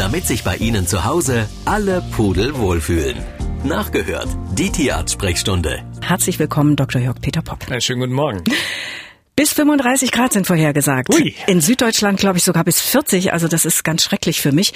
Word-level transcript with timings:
damit 0.00 0.26
sich 0.26 0.42
bei 0.44 0.56
Ihnen 0.56 0.86
zu 0.86 1.04
Hause 1.04 1.46
alle 1.66 2.02
Pudel 2.12 2.56
wohlfühlen. 2.56 3.18
Nachgehört, 3.64 4.28
die 4.54 4.70
Tierarzt-Sprechstunde. 4.70 5.84
Herzlich 6.00 6.38
willkommen, 6.38 6.74
Dr. 6.74 7.02
Jörg 7.02 7.20
Peter 7.20 7.42
Popp. 7.42 7.70
Einen 7.70 7.82
schönen 7.82 8.00
guten 8.00 8.14
Morgen. 8.14 8.42
Bis 9.36 9.52
35 9.52 10.10
Grad 10.10 10.32
sind 10.32 10.46
vorhergesagt. 10.46 11.12
Ui. 11.12 11.34
In 11.46 11.60
Süddeutschland 11.60 12.18
glaube 12.18 12.38
ich 12.38 12.44
sogar 12.44 12.64
bis 12.64 12.80
40. 12.80 13.34
Also 13.34 13.46
das 13.46 13.66
ist 13.66 13.84
ganz 13.84 14.02
schrecklich 14.02 14.40
für 14.40 14.52
mich. 14.52 14.72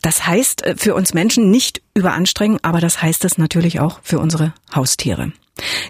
Das 0.00 0.26
heißt 0.26 0.64
äh, 0.64 0.74
für 0.74 0.94
uns 0.94 1.12
Menschen 1.12 1.50
nicht 1.50 1.82
überanstrengen, 1.92 2.58
aber 2.62 2.80
das 2.80 3.02
heißt 3.02 3.26
es 3.26 3.36
natürlich 3.36 3.78
auch 3.78 4.00
für 4.02 4.20
unsere 4.20 4.54
Haustiere. 4.74 5.32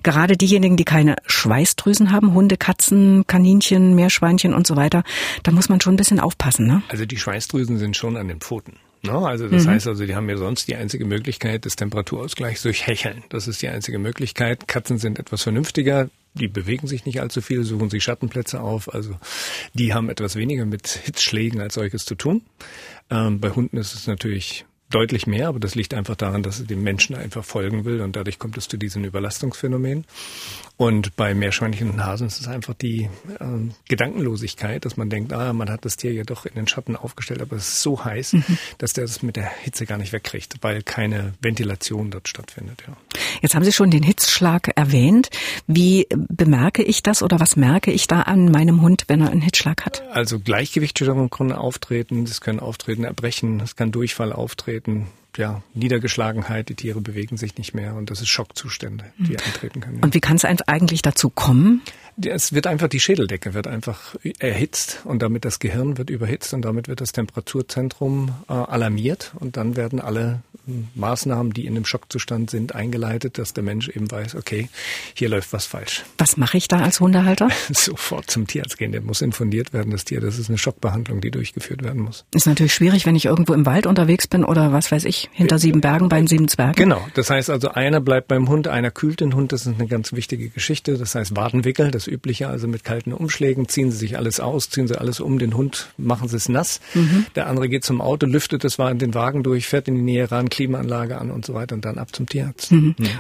Gerade 0.03 0.37
diejenigen, 0.37 0.77
die 0.77 0.85
keine 0.85 1.17
Schweißdrüsen 1.27 2.11
haben, 2.11 2.35
Hunde, 2.35 2.57
Katzen, 2.57 3.27
Kaninchen, 3.27 3.95
Meerschweinchen 3.95 4.55
und 4.55 4.67
so 4.67 4.77
weiter, 4.77 5.05
da 5.45 5.53
muss 5.53 5.69
man 5.69 5.81
schon 5.81 5.95
ein 5.95 5.99
bisschen 5.99 6.21
aufpassen. 6.21 6.67
Ne? 6.67 6.83
Also 6.89 7.07
die 7.07 7.17
Schweißdrüsen 7.17 7.79
sind 7.79 7.97
schon 7.97 8.17
an 8.17 8.29
den 8.29 8.41
Pfoten. 8.41 8.79
Ne? 9.03 9.13
Also 9.13 9.49
das 9.49 9.67
heißt 9.67 9.89
also, 9.89 10.07
die 10.07 10.15
haben 10.15 10.29
ja 10.29 10.37
sonst 10.37 10.69
die 10.69 10.77
einzige 10.77 11.05
Möglichkeit 11.05 11.65
des 11.65 11.75
Temperaturausgleichs 11.75 12.63
durch 12.63 12.87
Hecheln. 12.87 13.25
Das 13.31 13.49
ist 13.49 13.61
die 13.61 13.69
einzige 13.69 13.99
Möglichkeit. 13.99 14.69
Katzen 14.69 14.99
sind 14.99 15.19
etwas 15.19 15.43
vernünftiger. 15.43 16.09
Die 16.35 16.49
bewegen 16.49 16.87
sich 16.87 17.05
nicht 17.05 17.21
allzu 17.21 17.43
viel, 17.43 17.65
suchen 17.65 17.91
sich 17.91 18.05
Schattenplätze 18.05 18.61
auf. 18.61 18.93
Also 18.93 19.17
die 19.75 19.93
haben 19.93 20.09
etwas 20.09 20.37
weniger 20.37 20.65
mit 20.67 20.87
Hitzschlägen 20.89 21.61
als 21.61 21.75
solches 21.75 22.05
zu 22.05 22.15
tun. 22.15 22.43
Ähm, 23.11 23.41
bei 23.41 23.51
Hunden 23.51 23.77
ist 23.77 23.95
es 23.95 24.07
natürlich 24.07 24.65
deutlich 24.95 25.27
mehr, 25.27 25.49
aber 25.49 25.59
das 25.61 25.75
liegt 25.75 25.95
einfach 25.95 26.17
daran, 26.17 26.43
dass 26.43 26.61
es 26.61 26.67
dem 26.67 26.83
Menschen 26.83 27.17
einfach 27.17 27.45
folgen 27.45 27.85
will 27.85 28.01
und 28.01 28.15
dadurch 28.17 28.39
kommt 28.39 28.57
es 28.57 28.69
zu 28.69 28.77
diesen 28.77 29.05
Überlastungsphänomenen. 29.05 30.05
Und 30.77 31.17
bei 31.17 31.35
Meerschweinchen 31.35 31.91
und 31.91 32.05
Hasen 32.05 32.27
ist 32.27 32.41
es 32.41 32.49
einfach 32.49 32.75
die 32.75 33.09
ähm, 33.41 33.73
Gedankenlosigkeit, 33.89 34.85
dass 34.85 34.97
man 34.97 35.11
denkt, 35.11 35.33
ah, 35.33 35.53
man 35.53 35.71
hat 35.71 35.85
das 35.85 35.97
Tier 35.97 36.13
ja 36.13 36.25
doch 36.25 36.47
in 36.47 36.55
den 36.55 36.69
Schatten 36.69 36.97
aufgestellt, 36.97 37.41
aber 37.43 37.57
es 37.57 37.69
ist 37.69 37.83
so 37.83 38.05
heiß, 38.05 38.33
Mhm. 38.33 38.45
dass 38.79 38.93
der 38.93 39.05
das 39.05 39.23
mit 39.23 39.37
der 39.37 39.47
Hitze 39.47 39.85
gar 39.87 39.99
nicht 39.99 40.13
wegkriegt, 40.13 40.57
weil 40.63 40.83
keine 40.83 41.35
Ventilation 41.41 42.11
dort 42.11 42.29
stattfindet. 42.29 42.83
Ja. 42.87 42.97
Jetzt 43.41 43.55
haben 43.55 43.65
Sie 43.65 43.73
schon 43.73 43.91
den 43.91 44.03
Hitzschlag 44.03 44.71
erwähnt. 44.77 45.31
Wie 45.67 46.07
bemerke 46.11 46.83
ich 46.83 47.03
das 47.03 47.23
oder 47.23 47.41
was 47.41 47.57
merke 47.57 47.91
ich 47.91 48.07
da 48.07 48.23
an 48.23 48.51
meinem 48.51 48.83
Hund, 48.83 49.05
wenn 49.09 49.21
er 49.21 49.31
einen 49.31 49.41
Hitzschlag 49.41 49.85
hat? 49.85 50.03
Also 50.11 50.39
Gleichgewichtsstörungen 50.39 51.31
können 51.31 51.53
auftreten, 51.53 52.25
es 52.25 52.41
können 52.41 52.61
auftreten, 52.61 53.05
Erbrechen, 53.05 53.61
es 53.61 53.77
kann 53.77 53.93
Durchfall 53.93 54.33
auftreten, 54.33 55.07
ja, 55.37 55.63
Niedergeschlagenheit, 55.73 56.69
die 56.69 56.75
Tiere 56.75 57.01
bewegen 57.01 57.39
sich 57.39 57.57
nicht 57.57 57.75
mehr 57.75 57.95
und 57.95 58.11
das 58.11 58.21
ist 58.21 58.29
Schockzustände, 58.29 59.13
die 59.17 59.39
eintreten 59.39 59.81
können. 59.81 59.97
Ja. 59.97 60.03
Und 60.03 60.13
wie 60.13 60.21
kann 60.21 60.37
es 60.37 60.45
eigentlich 60.45 61.01
dazu 61.01 61.31
kommen? 61.31 61.81
Es 62.21 62.53
wird 62.53 62.67
einfach 62.67 62.89
die 62.89 63.01
Schädeldecke 63.01 63.55
wird 63.55 63.67
einfach 63.67 64.17
erhitzt 64.39 65.01
und 65.05 65.23
damit 65.23 65.45
das 65.45 65.59
Gehirn 65.59 65.99
wird 65.99 66.11
überhitzt 66.11 66.55
und 66.55 66.63
damit 66.63 66.89
wird 66.89 67.01
das 67.01 67.13
Temperaturzentrum 67.13 68.35
äh, 68.49 68.53
alarmiert 68.53 69.33
und 69.39 69.57
dann 69.57 69.77
werden 69.77 70.01
alle 70.01 70.43
äh, 70.69 70.73
Maßnahmen, 70.95 71.53
die 71.53 71.67
in 71.67 71.75
dem 71.75 71.85
Schockzustand 71.85 72.51
sind, 72.51 72.75
eingeleitet, 72.75 73.39
dass 73.39 73.55
der 73.55 73.65
Mensch 73.65 73.89
eben 73.89 74.11
weiß, 74.11 74.35
okay, 74.35 74.69
hier 75.15 75.29
läuft 75.29 75.53
was 75.53 75.67
falsch. 75.67 76.05
Was 76.19 76.37
mache 76.37 76.57
ich 76.57 76.69
da 76.69 76.81
als 76.81 77.01
Hundehalter? 77.01 77.49
Sofort 77.71 78.31
zum 78.31 78.47
Tierarzt 78.47 78.79
gehen, 78.79 78.93
der 78.93 79.01
muss 79.01 79.23
informiert 79.23 79.73
werden, 79.73 79.91
das 79.91 80.05
Tier, 80.05 80.21
das 80.21 80.39
ist 80.39 80.49
eine 80.49 80.59
Schockbehandlung, 80.59 81.21
die 81.21 81.31
durchgeführt 81.31 81.83
werden 81.83 82.03
muss. 82.03 82.25
Ist 82.35 82.47
natürlich 82.47 82.75
schwierig, 82.75 83.07
wenn 83.07 83.17
ich 83.17 83.27
irgendwo 83.27 83.55
im 83.55 83.67
Wald 83.67 83.87
unterwegs 83.87 84.27
bin 84.27 84.45
oder 84.45 84.73
was 84.73 84.93
weiß 84.93 85.05
ich, 85.05 85.29
hinter 85.33 85.59
sieben 85.59 85.81
Bergen 85.81 86.09
bei 86.09 86.19
den 86.19 86.27
sieben 86.27 86.49
Zwergen. 86.49 86.75
Genau, 86.77 87.07
das 87.15 87.31
heißt 87.31 87.51
also, 87.51 87.71
einer 87.71 88.01
bleibt 88.01 88.29
beim 88.29 88.49
Hund, 88.49 88.69
einer 88.69 88.91
kühlt 88.91 89.21
den 89.21 89.35
Hund, 89.35 89.53
das 89.53 89.67
ist 89.67 89.75
eine 89.79 89.87
ganz 89.87 90.13
wichtige 90.13 90.49
Geschichte. 90.49 90.99
Das 90.99 91.15
heißt 91.15 91.37
Wadenwickel, 91.37 91.91
das 91.91 92.02
übliche, 92.07 92.49
also 92.49 92.69
mit 92.69 92.85
kalten 92.85 93.13
Umschlägen, 93.13 93.69
ziehen 93.69 93.91
Sie 93.91 93.99
sich 93.99 94.17
alles 94.19 94.41
aus, 94.41 94.71
ziehen 94.71 94.89
Sie 94.89 94.99
alles 94.99 95.21
um 95.21 95.39
den 95.39 95.57
Hund, 95.57 95.89
machen 95.99 96.29
Sie 96.29 96.37
es 96.37 96.49
nass. 96.49 96.81
Der 97.37 97.47
andere 97.47 97.69
geht 97.69 97.85
zum 97.85 98.01
Auto, 98.01 98.27
lüftet 98.27 98.65
das 98.65 98.79
in 98.79 98.99
den 98.99 99.15
Wagen 99.15 99.43
durch, 99.43 99.67
fährt 99.67 99.89
in 99.89 99.95
die 99.95 100.03
Nähe 100.03 100.31
ran, 100.31 100.49
Klimaanlage 100.49 101.19
an 101.19 101.31
und 101.31 101.45
so 101.47 101.55
weiter 101.55 101.75
und 101.75 101.85
dann 101.85 101.99
ab 101.99 102.15
zum 102.15 102.27
Tierarzt. 102.27 102.73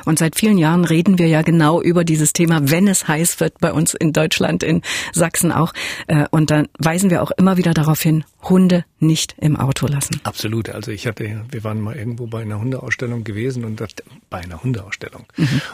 Und 0.05 0.19
seit 0.19 0.37
vielen 0.37 0.59
Jahren 0.59 0.85
reden 0.85 1.19
wir 1.19 1.29
ja 1.29 1.42
genau 1.42 1.81
über 1.81 2.05
dieses 2.05 2.33
Thema, 2.33 2.71
wenn 2.71 2.89
es 2.89 3.07
heiß 3.09 3.41
wird, 3.41 3.59
bei 3.61 3.73
uns 3.73 3.95
in 3.95 4.13
Deutschland, 4.13 4.63
in 4.63 4.83
Sachsen 5.13 5.53
auch. 5.53 5.73
Äh, 6.07 6.27
Und 6.31 6.51
dann 6.51 6.69
weisen 6.79 7.11
wir 7.11 7.23
auch 7.23 7.31
immer 7.33 7.57
wieder 7.57 7.75
darauf 7.75 8.01
hin, 8.01 8.25
Hunde 8.42 8.85
nicht 8.98 9.35
im 9.41 9.57
Auto 9.57 9.86
lassen. 9.86 10.20
Absolut. 10.25 10.69
Also 10.69 10.91
ich 10.91 11.07
hatte, 11.07 11.45
wir 11.51 11.64
waren 11.64 11.80
mal 11.80 11.97
irgendwo 11.97 12.27
bei 12.27 12.42
einer 12.42 12.61
Hundeausstellung 12.61 13.25
gewesen 13.25 13.64
und 13.64 13.80
das, 13.80 13.91
bei 14.30 14.39
einer 14.39 14.63
Hundeausstellung. 14.63 15.27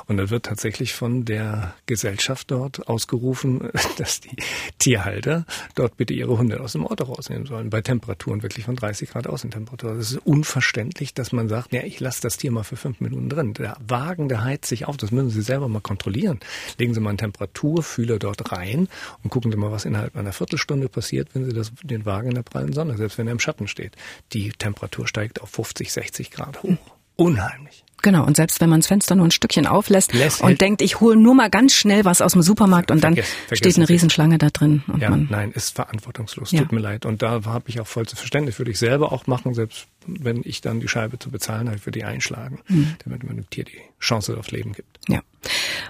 Und 0.06 0.16
da 0.16 0.30
wird 0.30 0.46
tatsächlich 0.46 0.94
von 0.94 1.24
der 1.24 1.74
Gesellschaft 1.86 2.50
dort 2.50 2.88
ausgerufen, 2.88 3.70
dass 3.98 4.20
die 4.20 4.36
Tierhalter 4.78 5.44
dort 5.74 5.96
bitte 5.96 6.14
ihre 6.14 6.38
Hunde 6.38 6.60
aus 6.60 6.72
dem 6.72 6.86
Auto 6.86 7.04
rausnehmen 7.04 7.46
sollen. 7.46 7.70
Bei 7.70 7.82
Temperaturen 7.82 8.42
wirklich 8.42 8.64
von 8.64 8.76
30 8.76 9.10
Grad 9.10 9.26
Außentemperatur. 9.26 9.94
Das 9.94 10.12
ist 10.12 10.26
unverständlich, 10.26 11.14
dass 11.14 11.32
man 11.32 11.48
sagt, 11.48 11.72
ja, 11.72 11.82
ich 11.82 12.00
lasse 12.00 12.22
das 12.22 12.38
Tier 12.38 12.50
mal 12.50 12.64
für 12.64 12.76
fünf 12.76 13.00
Minuten 13.00 13.28
drin. 13.28 13.54
Der 13.54 13.76
Wagen, 13.86 14.28
der 14.28 14.42
heizt 14.44 14.68
sich 14.68 14.86
auf. 14.86 14.96
Das 14.96 15.10
müssen 15.10 15.30
Sie 15.30 15.42
selber 15.42 15.68
mal 15.68 15.80
kontrollieren. 15.80 16.40
Legen 16.78 16.94
Sie 16.94 17.00
mal 17.00 17.10
einen 17.10 17.18
Temperaturfühler 17.18 18.18
dort 18.18 18.52
rein 18.52 18.88
und 19.22 19.30
gucken 19.30 19.50
Sie 19.50 19.58
mal, 19.58 19.70
was 19.70 19.84
innerhalb 19.84 20.16
einer 20.16 20.32
Viertelstunde 20.32 20.88
passiert, 20.88 21.28
wenn 21.34 21.44
Sie 21.44 21.52
das, 21.52 21.72
den 21.82 22.06
Wagen 22.06 22.28
in 22.28 22.34
der 22.34 22.42
prallen 22.58 22.72
Sonne, 22.72 22.96
selbst 22.96 23.18
wenn 23.18 23.26
er 23.26 23.32
im 23.32 23.40
Schatten 23.40 23.68
steht. 23.68 23.94
Die 24.32 24.50
Temperatur 24.50 25.06
steigt 25.06 25.40
auf 25.40 25.50
50, 25.50 25.92
60 25.92 26.30
Grad 26.30 26.62
hoch. 26.62 26.76
Unheimlich. 27.16 27.84
Genau, 28.00 28.24
und 28.24 28.36
selbst 28.36 28.60
wenn 28.60 28.70
man 28.70 28.78
das 28.78 28.86
Fenster 28.86 29.16
nur 29.16 29.26
ein 29.26 29.32
Stückchen 29.32 29.66
auflässt 29.66 30.12
Lässt- 30.14 30.40
und 30.40 30.60
denkt, 30.60 30.82
ich 30.82 31.00
hole 31.00 31.16
nur 31.16 31.34
mal 31.34 31.50
ganz 31.50 31.74
schnell 31.74 32.04
was 32.04 32.20
aus 32.20 32.32
dem 32.34 32.42
Supermarkt 32.42 32.92
und 32.92 33.02
dann 33.02 33.14
Vergiss- 33.14 33.24
vergessen 33.48 33.56
steht 33.56 33.76
eine. 33.76 33.88
Riesenschlange 33.88 34.38
da 34.38 34.50
drin. 34.50 34.84
Ja, 35.00 35.10
nein, 35.16 35.50
ist 35.50 35.74
verantwortungslos. 35.74 36.52
Ja. 36.52 36.60
Tut 36.60 36.70
mir 36.70 36.78
leid. 36.80 37.06
Und 37.06 37.22
da 37.22 37.44
habe 37.44 37.64
ich 37.68 37.80
auch 37.80 37.88
vollstes 37.88 38.20
Verständnis. 38.20 38.58
Würde 38.60 38.70
ich 38.70 38.78
selber 38.78 39.10
auch 39.10 39.26
machen, 39.26 39.52
selbst 39.52 39.88
wenn 40.08 40.42
ich 40.44 40.60
dann 40.60 40.80
die 40.80 40.88
Scheibe 40.88 41.18
zu 41.18 41.30
bezahlen 41.30 41.68
habe, 41.68 41.76
ich 41.76 41.86
würde 41.86 41.98
die 41.98 42.04
einschlagen, 42.04 42.60
Mhm. 42.68 42.96
damit 43.04 43.24
man 43.24 43.36
dem 43.36 43.50
Tier 43.50 43.64
die 43.64 43.78
Chance 44.00 44.36
aufs 44.38 44.50
Leben 44.50 44.72
gibt. 44.72 44.98
Ja. 45.08 45.20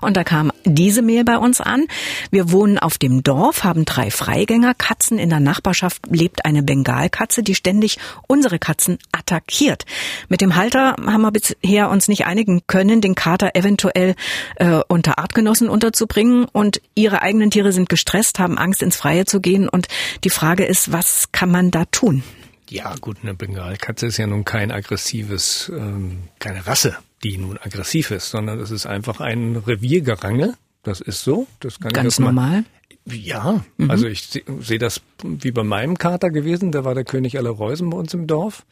Und 0.00 0.16
da 0.16 0.24
kam 0.24 0.52
diese 0.64 1.02
Mail 1.02 1.24
bei 1.24 1.38
uns 1.38 1.60
an. 1.60 1.86
Wir 2.30 2.52
wohnen 2.52 2.78
auf 2.78 2.98
dem 2.98 3.22
Dorf, 3.22 3.64
haben 3.64 3.84
drei 3.84 4.10
Freigängerkatzen. 4.10 5.18
In 5.18 5.30
der 5.30 5.40
Nachbarschaft 5.40 6.06
lebt 6.08 6.44
eine 6.44 6.62
Bengalkatze, 6.62 7.42
die 7.42 7.54
ständig 7.54 7.98
unsere 8.28 8.58
Katzen 8.58 8.98
attackiert. 9.10 9.84
Mit 10.28 10.40
dem 10.40 10.54
Halter 10.54 10.94
haben 11.04 11.22
wir 11.22 11.32
bisher 11.32 11.90
uns 11.90 12.08
nicht 12.08 12.26
einigen 12.26 12.62
können, 12.66 13.00
den 13.00 13.14
Kater 13.14 13.54
eventuell 13.54 14.14
äh, 14.56 14.80
unter 14.88 15.18
Artgenossen 15.18 15.68
unterzubringen. 15.68 16.44
Und 16.44 16.80
ihre 16.94 17.22
eigenen 17.22 17.50
Tiere 17.50 17.72
sind 17.72 17.88
gestresst, 17.88 18.38
haben 18.38 18.58
Angst, 18.58 18.82
ins 18.82 18.96
Freie 18.96 19.24
zu 19.24 19.40
gehen. 19.40 19.68
Und 19.68 19.88
die 20.24 20.30
Frage 20.30 20.64
ist, 20.64 20.92
was 20.92 21.32
kann 21.32 21.50
man 21.50 21.70
da 21.70 21.84
tun? 21.86 22.22
Ja, 22.68 22.94
gut, 23.00 23.18
eine 23.22 23.34
Bengalkatze 23.34 24.06
ist 24.06 24.16
ja 24.18 24.26
nun 24.26 24.44
kein 24.44 24.70
aggressives, 24.70 25.70
ähm, 25.74 26.24
keine 26.38 26.66
Rasse, 26.66 26.96
die 27.24 27.38
nun 27.38 27.58
aggressiv 27.58 28.10
ist, 28.10 28.30
sondern 28.30 28.60
es 28.60 28.70
ist 28.70 28.86
einfach 28.86 29.20
ein 29.20 29.56
Reviergerange. 29.56 30.54
Das 30.82 31.00
ist 31.00 31.22
so. 31.24 31.46
Das 31.60 31.80
kann 31.80 31.88
ich 31.90 31.94
Ganz 31.94 32.18
mal- 32.18 32.26
normal. 32.26 32.64
Ja, 33.10 33.64
also 33.88 34.06
ich 34.06 34.24
sehe 34.24 34.42
seh 34.60 34.76
das 34.76 35.00
wie 35.22 35.50
bei 35.50 35.62
meinem 35.64 35.96
Kater 35.96 36.28
gewesen. 36.30 36.72
Der 36.72 36.84
war 36.84 36.94
der 36.94 37.04
König 37.04 37.38
aller 37.38 37.48
Reusen 37.50 37.88
bei 37.88 37.96
uns 37.96 38.12
im 38.12 38.26
Dorf. 38.26 38.66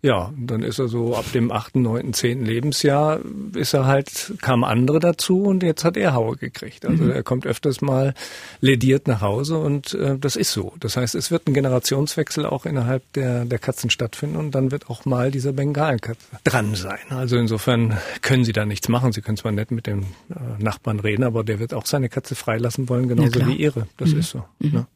Ja, 0.00 0.32
dann 0.38 0.62
ist 0.62 0.78
er 0.78 0.86
so 0.86 1.16
ab 1.16 1.24
dem 1.32 1.50
achten, 1.50 1.82
neunten, 1.82 2.12
zehnten 2.12 2.44
Lebensjahr 2.44 3.18
ist 3.54 3.74
er 3.74 3.86
halt, 3.86 4.32
kam 4.40 4.62
andere 4.62 5.00
dazu 5.00 5.42
und 5.42 5.64
jetzt 5.64 5.84
hat 5.84 5.96
er 5.96 6.14
Haue 6.14 6.36
gekriegt. 6.36 6.86
Also 6.86 7.08
er 7.08 7.24
kommt 7.24 7.46
öfters 7.46 7.80
mal 7.80 8.14
lediert 8.60 9.08
nach 9.08 9.22
Hause 9.22 9.58
und 9.58 9.94
äh, 9.94 10.16
das 10.16 10.36
ist 10.36 10.52
so. 10.52 10.72
Das 10.78 10.96
heißt, 10.96 11.16
es 11.16 11.32
wird 11.32 11.48
ein 11.48 11.54
Generationswechsel 11.54 12.46
auch 12.46 12.64
innerhalb 12.64 13.12
der, 13.14 13.44
der 13.44 13.58
Katzen 13.58 13.90
stattfinden 13.90 14.36
und 14.36 14.52
dann 14.52 14.70
wird 14.70 14.88
auch 14.88 15.04
mal 15.04 15.32
dieser 15.32 15.52
Bengalkatze 15.52 16.26
dran 16.44 16.76
sein. 16.76 17.00
Also 17.10 17.36
insofern 17.36 17.98
können 18.22 18.44
sie 18.44 18.52
da 18.52 18.64
nichts 18.66 18.88
machen. 18.88 19.10
Sie 19.10 19.20
können 19.20 19.36
zwar 19.36 19.50
nett 19.50 19.72
mit 19.72 19.88
dem 19.88 20.02
äh, 20.30 20.62
Nachbarn 20.62 21.00
reden, 21.00 21.24
aber 21.24 21.42
der 21.42 21.58
wird 21.58 21.74
auch 21.74 21.86
seine 21.86 22.08
Katze 22.08 22.36
freilassen 22.36 22.88
wollen, 22.88 23.08
genauso 23.08 23.30
klar. 23.30 23.48
wie 23.48 23.56
ihre. 23.56 23.88
Das 23.96 24.12
ist 24.12 24.30
so. 24.30 24.44
Ne? 24.60 24.86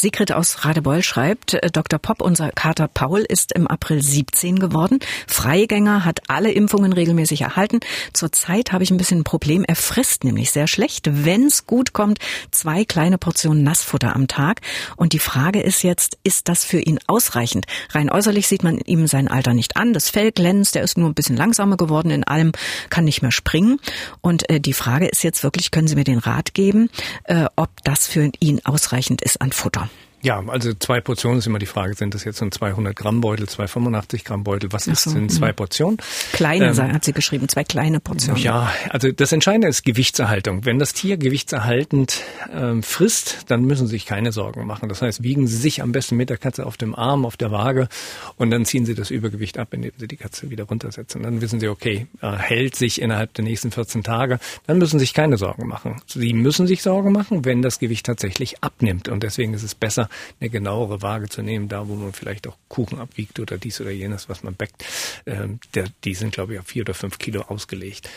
Sigrid 0.00 0.32
aus 0.32 0.64
Radebeul 0.64 1.02
schreibt, 1.02 1.52
äh, 1.52 1.70
Dr. 1.70 1.98
Popp, 1.98 2.22
unser 2.22 2.50
Kater 2.52 2.88
Paul 2.88 3.20
ist 3.20 3.52
im 3.52 3.66
April 3.66 4.02
17 4.02 4.58
geworden. 4.58 4.98
Freigänger, 5.26 6.06
hat 6.06 6.22
alle 6.28 6.50
Impfungen 6.50 6.94
regelmäßig 6.94 7.42
erhalten. 7.42 7.80
Zurzeit 8.14 8.72
habe 8.72 8.82
ich 8.82 8.90
ein 8.90 8.96
bisschen 8.96 9.20
ein 9.20 9.24
Problem. 9.24 9.62
Er 9.62 9.76
frisst 9.76 10.24
nämlich 10.24 10.52
sehr 10.52 10.68
schlecht. 10.68 11.06
Wenn 11.10 11.44
es 11.44 11.66
gut 11.66 11.92
kommt, 11.92 12.18
zwei 12.50 12.86
kleine 12.86 13.18
Portionen 13.18 13.62
Nassfutter 13.62 14.16
am 14.16 14.26
Tag. 14.26 14.62
Und 14.96 15.12
die 15.12 15.18
Frage 15.18 15.60
ist 15.60 15.82
jetzt, 15.82 16.16
ist 16.24 16.48
das 16.48 16.64
für 16.64 16.80
ihn 16.80 16.98
ausreichend? 17.06 17.66
Rein 17.90 18.10
äußerlich 18.10 18.48
sieht 18.48 18.62
man 18.62 18.78
ihm 18.78 19.06
sein 19.06 19.28
Alter 19.28 19.52
nicht 19.52 19.76
an. 19.76 19.92
Das 19.92 20.08
Fell 20.08 20.32
glänzt, 20.32 20.76
er 20.76 20.82
ist 20.82 20.96
nur 20.96 21.10
ein 21.10 21.14
bisschen 21.14 21.36
langsamer 21.36 21.76
geworden 21.76 22.10
in 22.10 22.24
allem, 22.24 22.52
kann 22.88 23.04
nicht 23.04 23.20
mehr 23.20 23.32
springen. 23.32 23.78
Und 24.22 24.48
äh, 24.48 24.60
die 24.60 24.72
Frage 24.72 25.08
ist 25.08 25.22
jetzt 25.22 25.42
wirklich, 25.42 25.70
können 25.70 25.88
Sie 25.88 25.94
mir 25.94 26.04
den 26.04 26.20
Rat 26.20 26.54
geben, 26.54 26.88
äh, 27.24 27.44
ob 27.56 27.68
das 27.84 28.06
für 28.06 28.30
ihn 28.40 28.60
ausreichend 28.64 29.20
ist 29.20 29.42
an 29.42 29.52
Futter? 29.52 29.89
Ja, 30.22 30.42
also 30.46 30.74
zwei 30.74 31.00
Portionen 31.00 31.38
ist 31.38 31.46
immer 31.46 31.58
die 31.58 31.66
Frage, 31.66 31.94
sind 31.94 32.14
das 32.14 32.24
jetzt 32.24 32.42
ein 32.42 32.52
200 32.52 32.94
Gramm 32.94 33.22
Beutel, 33.22 33.48
285 33.48 34.24
Gramm 34.24 34.44
Beutel, 34.44 34.70
was 34.70 34.86
ist, 34.86 35.04
so, 35.04 35.26
zwei 35.28 35.52
mhm. 35.52 35.56
Portionen? 35.56 35.98
Kleine, 36.32 36.66
ähm, 36.66 36.92
hat 36.92 37.04
sie 37.04 37.12
geschrieben, 37.12 37.48
zwei 37.48 37.64
kleine 37.64 38.00
Portionen. 38.00 38.42
Ja, 38.42 38.70
also 38.90 39.10
das 39.12 39.32
Entscheidende 39.32 39.68
ist 39.68 39.82
Gewichtserhaltung. 39.84 40.66
Wenn 40.66 40.78
das 40.78 40.92
Tier 40.92 41.16
gewichtserhaltend 41.16 42.22
ähm, 42.52 42.82
frisst, 42.82 43.46
dann 43.48 43.62
müssen 43.62 43.86
Sie 43.86 43.92
sich 43.92 44.04
keine 44.04 44.30
Sorgen 44.32 44.66
machen. 44.66 44.90
Das 44.90 45.00
heißt, 45.00 45.22
wiegen 45.22 45.46
Sie 45.46 45.56
sich 45.56 45.82
am 45.82 45.92
besten 45.92 46.16
mit 46.16 46.28
der 46.28 46.36
Katze 46.36 46.66
auf 46.66 46.76
dem 46.76 46.94
Arm, 46.94 47.24
auf 47.24 47.38
der 47.38 47.50
Waage 47.50 47.88
und 48.36 48.50
dann 48.50 48.66
ziehen 48.66 48.84
Sie 48.84 48.94
das 48.94 49.10
Übergewicht 49.10 49.56
ab, 49.58 49.72
indem 49.72 49.92
Sie 49.96 50.06
die 50.06 50.16
Katze 50.16 50.50
wieder 50.50 50.64
runtersetzen. 50.64 51.22
Dann 51.22 51.40
wissen 51.40 51.60
Sie, 51.60 51.68
okay, 51.68 52.08
äh, 52.20 52.32
hält 52.32 52.76
sich 52.76 53.00
innerhalb 53.00 53.32
der 53.34 53.44
nächsten 53.44 53.70
14 53.70 54.02
Tage, 54.02 54.38
dann 54.66 54.76
müssen 54.76 54.98
Sie 54.98 55.04
sich 55.04 55.14
keine 55.14 55.38
Sorgen 55.38 55.66
machen. 55.66 56.02
Sie 56.06 56.34
müssen 56.34 56.66
sich 56.66 56.82
Sorgen 56.82 57.12
machen, 57.12 57.46
wenn 57.46 57.62
das 57.62 57.78
Gewicht 57.78 58.04
tatsächlich 58.04 58.62
abnimmt 58.62 59.08
und 59.08 59.22
deswegen 59.22 59.54
ist 59.54 59.62
es 59.62 59.74
besser, 59.74 60.09
eine 60.40 60.50
genauere 60.50 61.02
Waage 61.02 61.28
zu 61.28 61.42
nehmen, 61.42 61.68
da 61.68 61.88
wo 61.88 61.94
man 61.94 62.12
vielleicht 62.12 62.46
auch 62.46 62.56
Kuchen 62.68 62.98
abwiegt 62.98 63.40
oder 63.40 63.58
dies 63.58 63.80
oder 63.80 63.90
jenes, 63.90 64.28
was 64.28 64.42
man 64.42 64.54
backt. 64.54 64.84
Ähm, 65.26 65.60
der, 65.74 65.86
die 66.04 66.14
sind, 66.14 66.32
glaube 66.32 66.54
ich, 66.54 66.60
auf 66.60 66.66
vier 66.66 66.82
oder 66.82 66.94
fünf 66.94 67.18
Kilo 67.18 67.42
ausgelegt. 67.42 68.08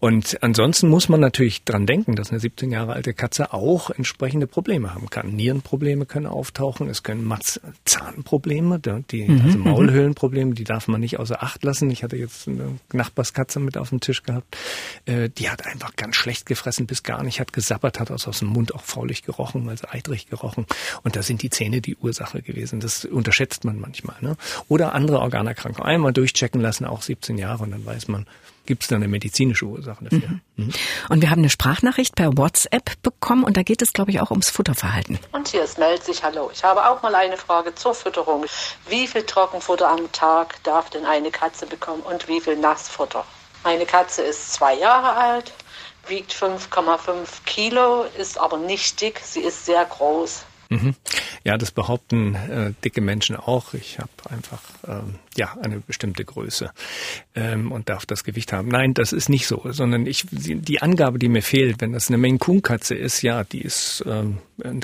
Und 0.00 0.42
ansonsten 0.42 0.88
muss 0.88 1.08
man 1.08 1.20
natürlich 1.20 1.64
dran 1.64 1.86
denken, 1.86 2.16
dass 2.16 2.30
eine 2.30 2.40
17 2.40 2.70
Jahre 2.70 2.92
alte 2.94 3.14
Katze 3.14 3.52
auch 3.52 3.90
entsprechende 3.90 4.46
Probleme 4.46 4.94
haben 4.94 5.10
kann. 5.10 5.34
Nierenprobleme 5.34 6.06
können 6.06 6.26
auftauchen, 6.26 6.88
es 6.88 7.02
können 7.02 7.24
Matz 7.24 7.60
Zahnprobleme, 7.84 8.80
die, 8.80 9.28
mhm, 9.28 9.40
also 9.40 9.58
mhm. 9.58 9.64
Maulhöhlenprobleme, 9.64 10.54
die 10.54 10.64
darf 10.64 10.88
man 10.88 11.00
nicht 11.00 11.18
außer 11.18 11.42
Acht 11.42 11.62
lassen. 11.64 11.90
Ich 11.90 12.02
hatte 12.02 12.16
jetzt 12.16 12.48
eine 12.48 12.78
Nachbarskatze 12.92 13.60
mit 13.60 13.76
auf 13.76 13.90
dem 13.90 14.00
Tisch 14.00 14.22
gehabt, 14.22 14.56
äh, 15.06 15.28
die 15.28 15.50
hat 15.50 15.66
einfach 15.66 15.96
ganz 15.96 16.16
schlecht 16.16 16.46
gefressen 16.46 16.86
bis 16.86 17.02
gar 17.02 17.22
nicht, 17.22 17.40
hat 17.40 17.52
gesabbert, 17.52 18.00
hat 18.00 18.10
aus, 18.10 18.26
aus 18.26 18.40
dem 18.40 18.48
Mund 18.48 18.74
auch 18.74 18.82
faulig 18.82 19.22
gerochen, 19.22 19.68
also 19.68 19.86
eitrig 19.88 20.28
gerochen. 20.28 20.66
Und 21.02 21.16
da 21.16 21.22
sind 21.22 21.39
die 21.42 21.50
Zähne 21.50 21.80
die 21.80 21.96
Ursache 21.96 22.42
gewesen. 22.42 22.80
Das 22.80 23.04
unterschätzt 23.04 23.64
man 23.64 23.80
manchmal. 23.80 24.16
Ne? 24.20 24.36
Oder 24.68 24.94
andere 24.94 25.20
Organerkrankungen. 25.20 25.88
Einmal 25.88 26.12
durchchecken 26.12 26.60
lassen, 26.60 26.84
auch 26.84 27.02
17 27.02 27.38
Jahre, 27.38 27.62
und 27.64 27.72
dann 27.72 27.84
weiß 27.84 28.08
man, 28.08 28.26
gibt 28.66 28.82
es 28.82 28.88
da 28.88 28.96
eine 28.96 29.08
medizinische 29.08 29.64
Ursache 29.64 30.04
dafür. 30.04 30.28
Mhm. 30.28 30.40
Mhm. 30.56 30.72
Und 31.08 31.22
wir 31.22 31.30
haben 31.30 31.40
eine 31.40 31.50
Sprachnachricht 31.50 32.14
per 32.14 32.36
WhatsApp 32.36 33.02
bekommen 33.02 33.42
und 33.42 33.56
da 33.56 33.62
geht 33.62 33.82
es, 33.82 33.92
glaube 33.92 34.12
ich, 34.12 34.20
auch 34.20 34.30
ums 34.30 34.50
Futterverhalten. 34.50 35.18
Und 35.32 35.48
hier 35.48 35.64
ist 35.64 35.78
meldet 35.78 36.04
sich, 36.04 36.22
hallo. 36.22 36.50
Ich 36.52 36.62
habe 36.62 36.88
auch 36.88 37.02
mal 37.02 37.14
eine 37.14 37.36
Frage 37.36 37.74
zur 37.74 37.94
Fütterung. 37.94 38.44
Wie 38.88 39.06
viel 39.06 39.22
Trockenfutter 39.22 39.88
am 39.88 40.12
Tag 40.12 40.62
darf 40.62 40.90
denn 40.90 41.04
eine 41.04 41.30
Katze 41.30 41.66
bekommen 41.66 42.02
und 42.02 42.28
wie 42.28 42.40
viel 42.40 42.56
Nassfutter? 42.56 43.24
Meine 43.64 43.86
Katze 43.86 44.22
ist 44.22 44.52
zwei 44.52 44.74
Jahre 44.74 45.16
alt, 45.16 45.52
wiegt 46.06 46.32
5,5 46.32 47.44
Kilo, 47.44 48.04
ist 48.16 48.38
aber 48.38 48.56
nicht 48.56 49.00
dick, 49.00 49.20
sie 49.22 49.40
ist 49.40 49.66
sehr 49.66 49.84
groß. 49.84 50.44
Mhm. 50.70 50.94
Ja, 51.44 51.58
das 51.58 51.72
behaupten 51.72 52.34
äh, 52.34 52.72
dicke 52.84 53.00
Menschen 53.00 53.36
auch. 53.36 53.74
Ich 53.74 53.98
habe 53.98 54.10
einfach 54.30 54.62
ähm, 54.86 55.16
ja 55.36 55.56
eine 55.62 55.80
bestimmte 55.80 56.24
Größe 56.24 56.70
ähm, 57.34 57.72
und 57.72 57.88
darf 57.88 58.06
das 58.06 58.24
Gewicht 58.24 58.52
haben. 58.52 58.68
Nein, 58.68 58.94
das 58.94 59.12
ist 59.12 59.28
nicht 59.28 59.46
so, 59.46 59.62
sondern 59.70 60.06
ich 60.06 60.26
die 60.30 60.82
Angabe, 60.82 61.18
die 61.18 61.28
mir 61.28 61.42
fehlt, 61.42 61.80
wenn 61.80 61.92
das 61.92 62.08
eine 62.08 62.18
Maine 62.18 62.38
Coon 62.38 62.62
Katze 62.62 62.94
ist, 62.94 63.22
ja, 63.22 63.44
die 63.44 63.62
ist 63.62 64.04
ähm, 64.06 64.38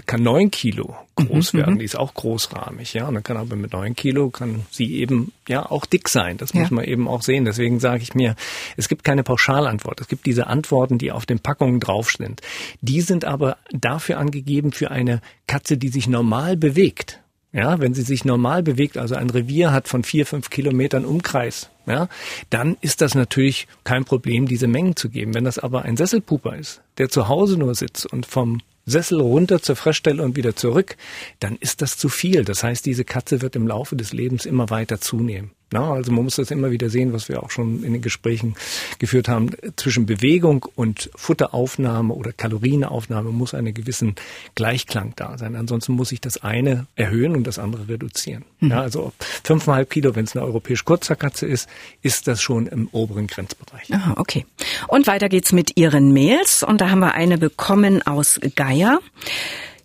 kann 0.06 0.22
neun 0.22 0.50
Kilo 0.50 0.96
groß 1.16 1.52
mhm, 1.52 1.58
werden. 1.58 1.75
Mhm. 1.75 1.78
Die 1.78 1.84
ist 1.84 1.96
auch 1.96 2.14
großrahmig, 2.14 2.94
ja. 2.94 3.08
Und 3.08 3.14
dann 3.14 3.22
kann 3.22 3.37
aber 3.37 3.56
mit 3.56 3.72
neun 3.72 3.94
Kilo 3.94 4.31
kann 4.31 4.62
sie 4.70 4.96
eben 4.96 5.32
ja 5.48 5.70
auch 5.70 5.87
dick 5.87 6.08
sein. 6.08 6.37
Das 6.37 6.52
ja. 6.52 6.60
muss 6.60 6.70
man 6.70 6.84
eben 6.84 7.08
auch 7.08 7.22
sehen. 7.22 7.44
Deswegen 7.44 7.81
sage 7.81 8.02
ich 8.02 8.14
mir, 8.14 8.37
es 8.76 8.88
gibt 8.88 9.04
keine 9.04 9.22
Pauschalantwort. 9.22 10.00
Es 10.00 10.08
gibt 10.08 10.26
diese 10.26 10.46
Antworten, 10.46 10.99
die 10.99 11.12
auf 11.12 11.26
den 11.26 11.40
Packungen 11.40 11.81
drauf 11.81 12.10
sind. 12.10 12.40
Die 12.81 13.00
sind 13.00 13.25
aber 13.25 13.58
dafür 13.70 14.19
angegeben 14.19 14.72
für 14.72 14.90
eine 14.90 15.20
Katze, 15.46 15.76
die 15.76 15.88
sich 15.88 16.08
normal 16.08 16.56
bewegt. 16.56 17.20
Ja, 17.56 17.80
wenn 17.80 17.94
sie 17.94 18.02
sich 18.02 18.26
normal 18.26 18.62
bewegt, 18.62 18.98
also 18.98 19.14
ein 19.14 19.30
Revier 19.30 19.72
hat 19.72 19.88
von 19.88 20.04
vier, 20.04 20.26
fünf 20.26 20.50
Kilometern 20.50 21.06
Umkreis, 21.06 21.70
ja, 21.86 22.10
dann 22.50 22.76
ist 22.82 23.00
das 23.00 23.14
natürlich 23.14 23.66
kein 23.82 24.04
Problem, 24.04 24.46
diese 24.46 24.66
Mengen 24.66 24.94
zu 24.94 25.08
geben. 25.08 25.32
Wenn 25.32 25.44
das 25.44 25.58
aber 25.58 25.80
ein 25.80 25.96
Sesselpuper 25.96 26.54
ist, 26.54 26.82
der 26.98 27.08
zu 27.08 27.28
Hause 27.28 27.56
nur 27.56 27.74
sitzt 27.74 28.04
und 28.04 28.26
vom 28.26 28.60
Sessel 28.86 29.20
runter 29.20 29.60
zur 29.60 29.76
Fressstelle 29.76 30.22
und 30.22 30.36
wieder 30.36 30.56
zurück, 30.56 30.96
dann 31.40 31.56
ist 31.56 31.82
das 31.82 31.98
zu 31.98 32.08
viel. 32.08 32.44
Das 32.44 32.62
heißt, 32.62 32.86
diese 32.86 33.04
Katze 33.04 33.42
wird 33.42 33.56
im 33.56 33.66
Laufe 33.66 33.96
des 33.96 34.12
Lebens 34.12 34.46
immer 34.46 34.70
weiter 34.70 35.00
zunehmen. 35.00 35.50
Na, 35.72 35.92
also 35.92 36.12
man 36.12 36.22
muss 36.22 36.36
das 36.36 36.52
immer 36.52 36.70
wieder 36.70 36.90
sehen, 36.90 37.12
was 37.12 37.28
wir 37.28 37.42
auch 37.42 37.50
schon 37.50 37.82
in 37.82 37.92
den 37.92 38.00
Gesprächen 38.00 38.54
geführt 39.00 39.26
haben. 39.26 39.50
Zwischen 39.74 40.06
Bewegung 40.06 40.64
und 40.76 41.10
Futteraufnahme 41.16 42.14
oder 42.14 42.32
Kalorienaufnahme 42.32 43.30
muss 43.30 43.52
einen 43.52 43.74
gewissen 43.74 44.14
Gleichklang 44.54 45.14
da 45.16 45.36
sein. 45.38 45.56
Ansonsten 45.56 45.94
muss 45.94 46.12
ich 46.12 46.20
das 46.20 46.40
eine 46.44 46.86
erhöhen 46.94 47.34
und 47.34 47.48
das 47.48 47.58
andere 47.58 47.88
reduzieren. 47.88 48.44
Mhm. 48.60 48.70
Ja, 48.70 48.80
also 48.82 49.12
fünfeinhalb 49.42 49.90
Kilo, 49.90 50.14
wenn 50.14 50.26
es 50.26 50.36
eine 50.36 50.44
europäisch 50.44 50.84
Kurzhaarkatze 50.84 51.46
ist, 51.46 51.68
ist 52.00 52.28
das 52.28 52.40
schon 52.40 52.68
im 52.68 52.88
oberen 52.92 53.26
Grenzbereich. 53.26 53.92
Aha, 53.92 54.14
okay. 54.18 54.46
Und 54.88 55.06
weiter 55.06 55.28
geht's 55.28 55.52
mit 55.52 55.76
Ihren 55.76 56.12
Mails 56.12 56.62
und 56.62 56.81
da 56.81 56.90
haben 56.90 57.00
wir 57.00 57.14
eine 57.14 57.38
bekommen 57.38 58.02
aus 58.06 58.40
Geier. 58.55 59.00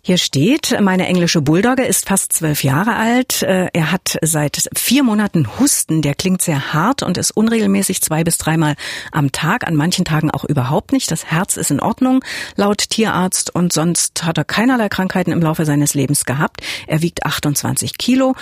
Hier 0.04 0.18
steht, 0.18 0.76
meine 0.80 1.06
englische 1.06 1.42
Bulldogge 1.42 1.84
ist 1.84 2.08
fast 2.08 2.32
zwölf 2.32 2.64
Jahre 2.64 2.96
alt. 2.96 3.44
Äh, 3.44 3.68
er 3.72 3.92
hat 3.92 4.18
seit 4.20 4.68
vier 4.74 5.04
Monaten 5.04 5.46
Husten. 5.60 6.02
Der 6.02 6.16
klingt 6.16 6.42
sehr 6.42 6.72
hart 6.74 7.04
und 7.04 7.18
ist 7.18 7.30
unregelmäßig 7.30 8.02
zwei 8.02 8.24
bis 8.24 8.36
dreimal 8.36 8.74
am 9.12 9.30
Tag, 9.30 9.64
an 9.64 9.76
manchen 9.76 10.04
Tagen 10.04 10.32
auch 10.32 10.44
überhaupt 10.44 10.90
nicht. 10.90 11.12
Das 11.12 11.26
Herz 11.26 11.56
ist 11.56 11.70
in 11.70 11.78
Ordnung, 11.78 12.18
laut 12.56 12.78
Tierarzt, 12.78 13.54
und 13.54 13.72
sonst 13.72 14.24
hat 14.24 14.38
er 14.38 14.44
keinerlei 14.44 14.88
Krankheiten 14.88 15.30
im 15.30 15.40
Laufe 15.40 15.64
seines 15.64 15.94
Lebens 15.94 16.24
gehabt. 16.24 16.62
Er 16.88 17.00
wiegt 17.00 17.24
28 17.24 17.96
Kilo. 17.96 18.34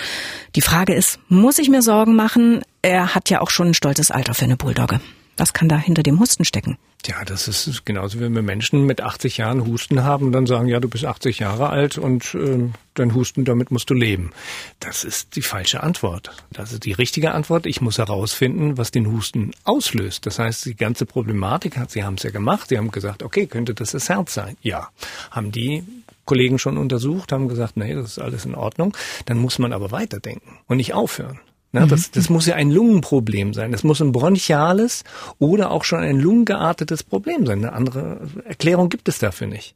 Die 0.55 0.61
Frage 0.61 0.95
ist, 0.95 1.19
muss 1.27 1.59
ich 1.59 1.69
mir 1.69 1.83
Sorgen 1.83 2.15
machen? 2.15 2.63
Er 2.81 3.13
hat 3.13 3.29
ja 3.29 3.39
auch 3.39 3.51
schon 3.51 3.67
ein 3.67 3.73
stolzes 3.75 4.09
Alter 4.09 4.33
für 4.33 4.45
eine 4.45 4.57
Bulldogge. 4.57 4.99
Was 5.41 5.53
kann 5.53 5.67
da 5.67 5.79
hinter 5.79 6.03
dem 6.03 6.19
Husten 6.19 6.45
stecken? 6.45 6.77
Ja, 7.07 7.25
das 7.25 7.47
ist 7.47 7.83
genauso, 7.83 8.19
wie 8.19 8.29
wir 8.29 8.43
Menschen 8.43 8.85
mit 8.85 9.01
80 9.01 9.37
Jahren 9.37 9.65
Husten 9.65 10.03
haben 10.03 10.27
und 10.27 10.33
dann 10.33 10.45
sagen, 10.45 10.67
ja, 10.67 10.79
du 10.79 10.87
bist 10.87 11.03
80 11.03 11.39
Jahre 11.39 11.71
alt 11.71 11.97
und 11.97 12.35
äh, 12.35 12.69
dein 12.93 13.15
Husten, 13.15 13.43
damit 13.43 13.71
musst 13.71 13.89
du 13.89 13.95
leben. 13.95 14.33
Das 14.79 15.03
ist 15.03 15.35
die 15.35 15.41
falsche 15.41 15.81
Antwort. 15.81 16.29
Das 16.51 16.73
ist 16.73 16.85
die 16.85 16.91
richtige 16.91 17.31
Antwort. 17.31 17.65
Ich 17.65 17.81
muss 17.81 17.97
herausfinden, 17.97 18.77
was 18.77 18.91
den 18.91 19.11
Husten 19.11 19.49
auslöst. 19.63 20.27
Das 20.27 20.37
heißt, 20.37 20.63
die 20.65 20.75
ganze 20.75 21.07
Problematik 21.07 21.75
hat, 21.75 21.89
Sie 21.89 22.03
haben 22.03 22.17
es 22.17 22.23
ja 22.23 22.29
gemacht, 22.29 22.69
Sie 22.69 22.77
haben 22.77 22.91
gesagt, 22.91 23.23
okay, 23.23 23.47
könnte 23.47 23.73
das 23.73 23.93
das 23.93 24.09
Herz 24.09 24.35
sein? 24.35 24.57
Ja. 24.61 24.89
Haben 25.31 25.51
die 25.51 25.83
Kollegen 26.25 26.59
schon 26.59 26.77
untersucht, 26.77 27.31
haben 27.31 27.47
gesagt, 27.47 27.77
nee, 27.77 27.95
das 27.95 28.11
ist 28.11 28.19
alles 28.19 28.45
in 28.45 28.53
Ordnung. 28.53 28.95
Dann 29.25 29.39
muss 29.39 29.57
man 29.57 29.73
aber 29.73 29.89
weiterdenken 29.89 30.59
und 30.67 30.77
nicht 30.77 30.93
aufhören. 30.93 31.39
Na, 31.73 31.85
das, 31.85 32.11
das 32.11 32.29
muss 32.29 32.47
ja 32.47 32.55
ein 32.55 32.69
Lungenproblem 32.69 33.53
sein. 33.53 33.71
Das 33.71 33.83
muss 33.83 34.01
ein 34.01 34.11
bronchiales 34.11 35.05
oder 35.39 35.71
auch 35.71 35.85
schon 35.85 35.99
ein 35.99 36.19
lungengeartetes 36.19 37.03
Problem 37.03 37.45
sein. 37.45 37.59
Eine 37.59 37.71
andere 37.71 38.27
Erklärung 38.43 38.89
gibt 38.89 39.07
es 39.07 39.19
dafür 39.19 39.47
nicht. 39.47 39.73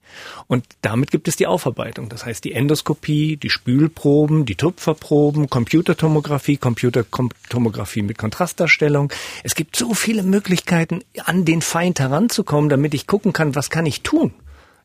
Und 0.47 0.65
damit 0.81 1.12
gibt 1.12 1.30
es 1.30 1.38
die 1.38 1.47
Aufarbeitung. 1.47 2.09
Das 2.09 2.25
heißt 2.25 2.44
die 2.44 2.51
Endoskopie, 2.51 3.38
die 3.38 3.50
Spülproben, 3.50 4.45
die 4.45 4.56
Tupferproben, 4.56 5.50
Computertomographie, 5.50 6.57
Computertomographie 6.57 8.01
mit 8.01 8.17
Kontrastdarstellung. 8.17 9.13
Es 9.43 9.55
gibt 9.55 9.77
so 9.77 9.93
viele 9.93 10.24
Möglichkeiten, 10.24 11.01
an 11.24 11.46
den 11.46 11.62
Feind 11.62 12.01
heranzukommen, 12.01 12.69
damit 12.69 12.93
ich 12.93 13.08
gucken 13.08 13.31
kann, 13.31 13.55
was 13.55 13.69
kann 13.69 13.86
ich 13.86 14.01
tun 14.01 14.34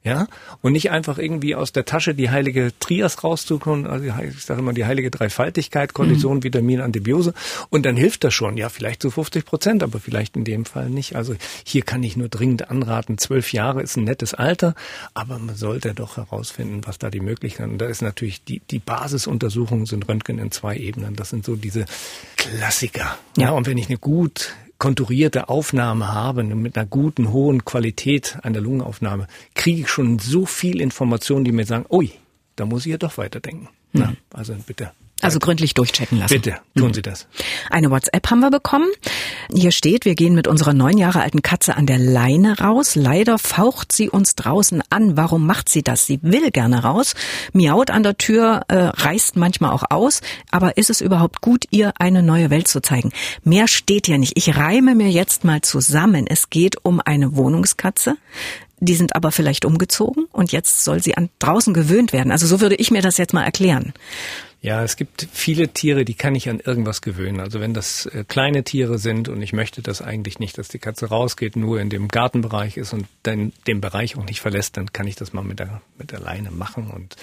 ja, 0.02 0.28
und 0.62 0.72
nicht 0.72 0.90
einfach 0.90 1.18
irgendwie 1.18 1.54
aus 1.54 1.72
der 1.72 1.84
Tasche 1.84 2.14
die 2.14 2.30
heilige 2.30 2.72
Trias 2.80 3.22
rauszukommen, 3.22 3.86
also 3.86 4.06
ich 4.06 4.44
sage 4.44 4.60
immer 4.60 4.72
die 4.72 4.86
heilige 4.86 5.10
Dreifaltigkeit, 5.10 5.92
Kondition, 5.92 6.38
mhm. 6.38 6.42
Vitamin, 6.44 6.80
Antibiose. 6.80 7.34
Und 7.68 7.84
dann 7.84 7.96
hilft 7.96 8.24
das 8.24 8.32
schon, 8.32 8.56
ja, 8.56 8.70
vielleicht 8.70 9.02
zu 9.02 9.10
50 9.10 9.44
Prozent, 9.44 9.82
aber 9.82 10.00
vielleicht 10.00 10.36
in 10.36 10.44
dem 10.44 10.64
Fall 10.64 10.88
nicht. 10.88 11.16
Also 11.16 11.34
hier 11.64 11.82
kann 11.82 12.02
ich 12.02 12.16
nur 12.16 12.28
dringend 12.28 12.70
anraten, 12.70 13.18
zwölf 13.18 13.52
Jahre 13.52 13.82
ist 13.82 13.96
ein 13.96 14.04
nettes 14.04 14.32
Alter, 14.32 14.74
aber 15.12 15.38
man 15.38 15.56
sollte 15.56 15.92
doch 15.92 16.16
herausfinden, 16.16 16.80
was 16.86 16.98
da 16.98 17.10
die 17.10 17.20
Möglichkeiten, 17.20 17.72
und 17.72 17.78
da 17.78 17.86
ist 17.86 18.00
natürlich 18.00 18.42
die, 18.42 18.60
die 18.70 18.78
Basisuntersuchungen 18.78 19.84
sind 19.84 20.08
Röntgen 20.08 20.38
in 20.38 20.50
zwei 20.50 20.76
Ebenen, 20.76 21.14
das 21.14 21.28
sind 21.28 21.44
so 21.44 21.56
diese 21.56 21.84
Klassiker. 22.36 23.18
Ja, 23.36 23.44
ja. 23.44 23.50
und 23.50 23.66
wenn 23.66 23.76
ich 23.76 23.88
eine 23.88 23.98
gut 23.98 24.54
konturierte 24.80 25.48
Aufnahme 25.48 26.12
habe, 26.12 26.42
mit 26.42 26.76
einer 26.76 26.86
guten, 26.86 27.32
hohen 27.32 27.64
Qualität 27.64 28.38
an 28.42 28.54
der 28.54 28.62
Lungenaufnahme, 28.62 29.28
kriege 29.54 29.82
ich 29.82 29.88
schon 29.88 30.18
so 30.18 30.46
viel 30.46 30.80
Informationen, 30.80 31.44
die 31.44 31.52
mir 31.52 31.66
sagen, 31.66 31.84
ui, 31.90 32.10
da 32.56 32.64
muss 32.64 32.86
ich 32.86 32.90
ja 32.90 32.98
doch 32.98 33.16
weiterdenken. 33.16 33.68
Mhm. 33.92 34.00
Na, 34.00 34.14
also 34.32 34.56
bitte 34.66 34.90
also 35.22 35.38
gründlich 35.38 35.74
durchchecken 35.74 36.18
lassen. 36.18 36.34
Bitte, 36.34 36.58
tun 36.76 36.94
Sie 36.94 37.02
das. 37.02 37.26
Eine 37.70 37.90
WhatsApp 37.90 38.30
haben 38.30 38.40
wir 38.40 38.50
bekommen. 38.50 38.88
Hier 39.52 39.70
steht, 39.70 40.04
wir 40.04 40.14
gehen 40.14 40.34
mit 40.34 40.46
unserer 40.46 40.72
neun 40.72 40.98
Jahre 40.98 41.22
alten 41.22 41.42
Katze 41.42 41.76
an 41.76 41.86
der 41.86 41.98
Leine 41.98 42.58
raus. 42.58 42.94
Leider 42.94 43.38
faucht 43.38 43.92
sie 43.92 44.08
uns 44.08 44.34
draußen 44.34 44.82
an. 44.90 45.16
Warum 45.16 45.46
macht 45.46 45.68
sie 45.68 45.82
das? 45.82 46.06
Sie 46.06 46.20
will 46.22 46.50
gerne 46.50 46.82
raus, 46.82 47.14
miaut 47.52 47.90
an 47.90 48.02
der 48.02 48.16
Tür, 48.16 48.62
äh, 48.68 48.76
reißt 48.76 49.36
manchmal 49.36 49.72
auch 49.72 49.84
aus. 49.90 50.20
Aber 50.50 50.76
ist 50.76 50.90
es 50.90 51.00
überhaupt 51.00 51.40
gut, 51.40 51.64
ihr 51.70 51.92
eine 51.98 52.22
neue 52.22 52.50
Welt 52.50 52.68
zu 52.68 52.80
zeigen? 52.80 53.12
Mehr 53.44 53.68
steht 53.68 54.08
ja 54.08 54.18
nicht. 54.18 54.32
Ich 54.36 54.56
reime 54.56 54.94
mir 54.94 55.10
jetzt 55.10 55.44
mal 55.44 55.60
zusammen. 55.60 56.26
Es 56.26 56.50
geht 56.50 56.84
um 56.84 57.00
eine 57.00 57.36
Wohnungskatze 57.36 58.16
die 58.80 58.94
sind 58.94 59.14
aber 59.14 59.30
vielleicht 59.30 59.64
umgezogen 59.64 60.24
und 60.32 60.52
jetzt 60.52 60.84
soll 60.84 61.02
sie 61.02 61.16
an 61.16 61.28
draußen 61.38 61.74
gewöhnt 61.74 62.12
werden. 62.12 62.32
Also 62.32 62.46
so 62.46 62.60
würde 62.60 62.76
ich 62.76 62.90
mir 62.90 63.02
das 63.02 63.18
jetzt 63.18 63.34
mal 63.34 63.44
erklären. 63.44 63.92
Ja, 64.62 64.84
es 64.84 64.96
gibt 64.96 65.26
viele 65.32 65.68
Tiere, 65.68 66.04
die 66.04 66.12
kann 66.12 66.34
ich 66.34 66.50
an 66.50 66.60
irgendwas 66.60 67.00
gewöhnen. 67.00 67.40
Also 67.40 67.60
wenn 67.60 67.72
das 67.72 68.04
äh, 68.06 68.24
kleine 68.28 68.62
Tiere 68.62 68.98
sind 68.98 69.30
und 69.30 69.40
ich 69.40 69.54
möchte 69.54 69.80
das 69.80 70.02
eigentlich 70.02 70.38
nicht, 70.38 70.58
dass 70.58 70.68
die 70.68 70.78
Katze 70.78 71.06
rausgeht, 71.06 71.56
nur 71.56 71.80
in 71.80 71.88
dem 71.88 72.08
Gartenbereich 72.08 72.76
ist 72.76 72.92
und 72.92 73.06
dann 73.22 73.52
den 73.66 73.80
Bereich 73.80 74.18
auch 74.18 74.24
nicht 74.26 74.40
verlässt, 74.40 74.76
dann 74.76 74.92
kann 74.92 75.06
ich 75.06 75.16
das 75.16 75.32
mal 75.32 75.42
mit 75.42 75.60
der, 75.60 75.80
mit 75.96 76.12
der 76.12 76.20
Leine 76.20 76.50
machen 76.50 76.90
und 76.90 77.16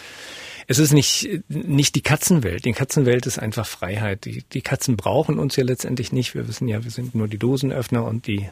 es 0.69 0.79
ist 0.79 0.91
nicht, 0.91 1.29
nicht 1.47 1.95
die 1.95 2.01
Katzenwelt. 2.01 2.65
Die 2.65 2.73
Katzenwelt 2.73 3.25
ist 3.25 3.39
einfach 3.39 3.65
Freiheit. 3.65 4.25
Die, 4.25 4.43
die 4.51 4.61
Katzen 4.61 4.97
brauchen 4.97 5.39
uns 5.39 5.55
ja 5.55 5.63
letztendlich 5.63 6.11
nicht. 6.11 6.35
Wir 6.35 6.45
wissen 6.49 6.67
ja, 6.67 6.83
wir 6.83 6.91
sind 6.91 7.15
nur 7.15 7.29
die 7.29 7.37
Dosenöffner 7.37 8.03
und 8.03 8.27
die 8.27 8.49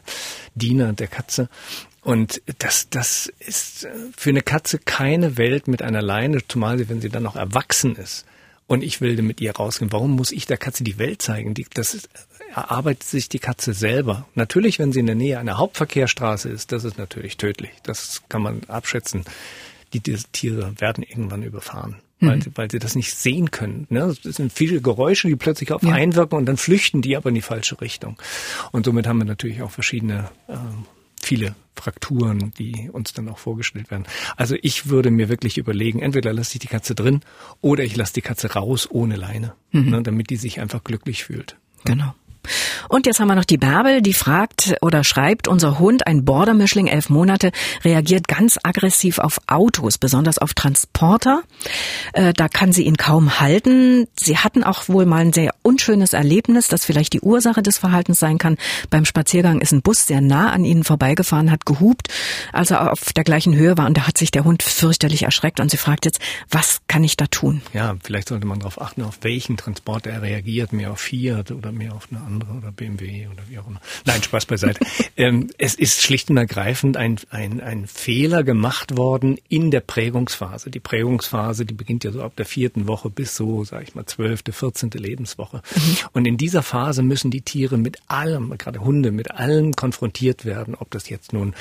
Diener 0.54 0.94
der 0.94 1.08
Katze. 1.08 1.50
Und 2.00 2.40
das, 2.58 2.88
das 2.88 3.30
ist 3.40 3.86
für 4.16 4.30
eine 4.30 4.40
Katze 4.40 4.78
keine 4.78 5.36
Welt 5.36 5.68
mit 5.68 5.82
einer 5.82 6.00
Leine, 6.00 6.38
zumal 6.48 6.78
sie, 6.78 6.88
wenn 6.88 7.02
sie 7.02 7.10
dann 7.10 7.24
noch 7.24 7.36
erwachsen 7.36 7.96
ist 7.96 8.24
und 8.66 8.82
ich 8.82 9.00
will 9.00 9.20
mit 9.22 9.40
ihr 9.40 9.54
rausgehen. 9.54 9.92
Warum 9.92 10.12
muss 10.12 10.32
ich 10.32 10.46
der 10.46 10.56
Katze 10.56 10.84
die 10.84 10.98
Welt 10.98 11.22
zeigen? 11.22 11.54
Die, 11.54 11.66
das 11.72 11.94
ist, 11.94 12.08
erarbeitet 12.54 13.04
sich 13.04 13.28
die 13.28 13.38
Katze 13.38 13.72
selber. 13.72 14.26
Natürlich, 14.34 14.78
wenn 14.78 14.92
sie 14.92 15.00
in 15.00 15.06
der 15.06 15.14
Nähe 15.14 15.38
einer 15.38 15.58
Hauptverkehrsstraße 15.58 16.48
ist, 16.48 16.72
das 16.72 16.84
ist 16.84 16.98
natürlich 16.98 17.36
tödlich. 17.36 17.70
Das 17.82 18.22
kann 18.28 18.42
man 18.42 18.62
abschätzen. 18.68 19.24
Die, 19.92 20.00
die 20.00 20.16
Tiere 20.32 20.74
werden 20.78 21.04
irgendwann 21.04 21.42
überfahren. 21.42 21.96
Mhm. 22.18 22.28
Weil, 22.28 22.40
weil 22.54 22.70
sie 22.70 22.78
das 22.78 22.96
nicht 22.96 23.14
sehen 23.14 23.50
können. 23.50 23.86
Ne? 23.90 24.14
Das 24.22 24.36
sind 24.36 24.52
viele 24.52 24.80
Geräusche, 24.80 25.28
die 25.28 25.36
plötzlich 25.36 25.70
auf 25.72 25.82
ja. 25.82 25.92
einwirken 25.92 26.38
und 26.38 26.46
dann 26.46 26.56
flüchten 26.56 27.02
die 27.02 27.16
aber 27.16 27.28
in 27.28 27.34
die 27.34 27.42
falsche 27.42 27.80
Richtung. 27.80 28.16
Und 28.72 28.86
somit 28.86 29.06
haben 29.06 29.18
wir 29.18 29.26
natürlich 29.26 29.62
auch 29.62 29.70
verschiedene 29.70 30.30
äh, 30.48 30.54
viele 31.26 31.54
Frakturen, 31.74 32.52
die 32.58 32.88
uns 32.90 33.12
dann 33.12 33.28
auch 33.28 33.38
vorgestellt 33.38 33.90
werden. 33.90 34.04
Also 34.36 34.56
ich 34.62 34.88
würde 34.88 35.10
mir 35.10 35.28
wirklich 35.28 35.58
überlegen, 35.58 36.00
entweder 36.00 36.32
lasse 36.32 36.54
ich 36.54 36.60
die 36.60 36.68
Katze 36.68 36.94
drin 36.94 37.20
oder 37.60 37.84
ich 37.84 37.96
lasse 37.96 38.14
die 38.14 38.22
Katze 38.22 38.52
raus 38.52 38.88
ohne 38.90 39.16
Leine, 39.16 39.54
mhm. 39.72 39.90
ne, 39.90 40.02
damit 40.02 40.30
die 40.30 40.36
sich 40.36 40.60
einfach 40.60 40.82
glücklich 40.84 41.24
fühlt. 41.24 41.56
Genau. 41.84 42.14
Und 42.88 43.06
jetzt 43.06 43.20
haben 43.20 43.28
wir 43.28 43.34
noch 43.34 43.44
die 43.44 43.58
Bärbel, 43.58 44.02
die 44.02 44.12
fragt 44.12 44.74
oder 44.80 45.04
schreibt, 45.04 45.48
unser 45.48 45.78
Hund, 45.78 46.06
ein 46.06 46.24
Border-Mischling, 46.24 46.86
elf 46.86 47.08
Monate, 47.08 47.50
reagiert 47.84 48.28
ganz 48.28 48.58
aggressiv 48.62 49.18
auf 49.18 49.40
Autos, 49.46 49.98
besonders 49.98 50.38
auf 50.38 50.54
Transporter. 50.54 51.42
Äh, 52.12 52.32
da 52.32 52.48
kann 52.48 52.72
sie 52.72 52.84
ihn 52.84 52.96
kaum 52.96 53.40
halten. 53.40 54.06
Sie 54.16 54.38
hatten 54.38 54.64
auch 54.64 54.88
wohl 54.88 55.06
mal 55.06 55.18
ein 55.18 55.32
sehr 55.32 55.54
unschönes 55.62 56.12
Erlebnis, 56.12 56.68
das 56.68 56.84
vielleicht 56.84 57.12
die 57.12 57.20
Ursache 57.20 57.62
des 57.62 57.78
Verhaltens 57.78 58.20
sein 58.20 58.38
kann. 58.38 58.56
Beim 58.90 59.04
Spaziergang 59.04 59.60
ist 59.60 59.72
ein 59.72 59.82
Bus 59.82 60.06
sehr 60.06 60.20
nah 60.20 60.50
an 60.50 60.64
ihnen 60.64 60.84
vorbeigefahren, 60.84 61.50
hat 61.50 61.66
gehupt, 61.66 62.08
als 62.52 62.70
er 62.70 62.92
auf 62.92 63.12
der 63.12 63.24
gleichen 63.24 63.54
Höhe 63.54 63.76
war 63.76 63.86
und 63.86 63.96
da 63.96 64.06
hat 64.06 64.18
sich 64.18 64.30
der 64.30 64.44
Hund 64.44 64.62
fürchterlich 64.62 65.24
erschreckt 65.24 65.60
und 65.60 65.70
sie 65.70 65.76
fragt 65.76 66.04
jetzt, 66.04 66.20
was 66.50 66.80
kann 66.88 67.04
ich 67.04 67.16
da 67.16 67.26
tun? 67.26 67.62
Ja, 67.72 67.94
vielleicht 68.02 68.28
sollte 68.28 68.46
man 68.46 68.58
darauf 68.58 68.80
achten, 68.80 69.02
auf 69.02 69.18
welchen 69.22 69.56
Transporter 69.56 70.10
er 70.10 70.22
reagiert, 70.22 70.72
mehr 70.72 70.92
auf 70.92 71.00
Fiat 71.00 71.50
oder 71.50 71.72
mehr 71.72 71.94
auf 71.94 72.08
eine 72.10 72.20
andere 72.20 72.52
oder 72.52 72.72
BMW 72.76 73.26
oder 73.26 73.42
wie 73.48 73.58
auch 73.58 73.66
immer. 73.66 73.80
Nein, 74.04 74.22
Spaß 74.22 74.46
beiseite. 74.46 74.80
ähm, 75.16 75.50
es 75.58 75.74
ist 75.74 76.02
schlicht 76.02 76.30
und 76.30 76.36
ergreifend 76.36 76.96
ein, 76.96 77.16
ein, 77.30 77.60
ein 77.60 77.86
Fehler 77.86 78.44
gemacht 78.44 78.96
worden 78.96 79.38
in 79.48 79.70
der 79.70 79.80
Prägungsphase. 79.80 80.70
Die 80.70 80.80
Prägungsphase, 80.80 81.64
die 81.64 81.74
beginnt 81.74 82.04
ja 82.04 82.12
so 82.12 82.22
ab 82.22 82.36
der 82.36 82.46
vierten 82.46 82.86
Woche 82.86 83.10
bis 83.10 83.34
so, 83.36 83.64
sag 83.64 83.82
ich 83.82 83.94
mal, 83.94 84.06
zwölfte, 84.06 84.52
vierzehnte 84.52 84.98
Lebenswoche. 84.98 85.62
Mhm. 85.74 85.96
Und 86.12 86.26
in 86.26 86.36
dieser 86.36 86.62
Phase 86.62 87.02
müssen 87.02 87.30
die 87.30 87.42
Tiere 87.42 87.78
mit 87.78 87.98
allem, 88.06 88.56
gerade 88.58 88.80
Hunde, 88.80 89.12
mit 89.12 89.32
allem 89.32 89.74
konfrontiert 89.74 90.44
werden, 90.44 90.74
ob 90.74 90.90
das 90.90 91.08
jetzt 91.08 91.32
nun 91.32 91.54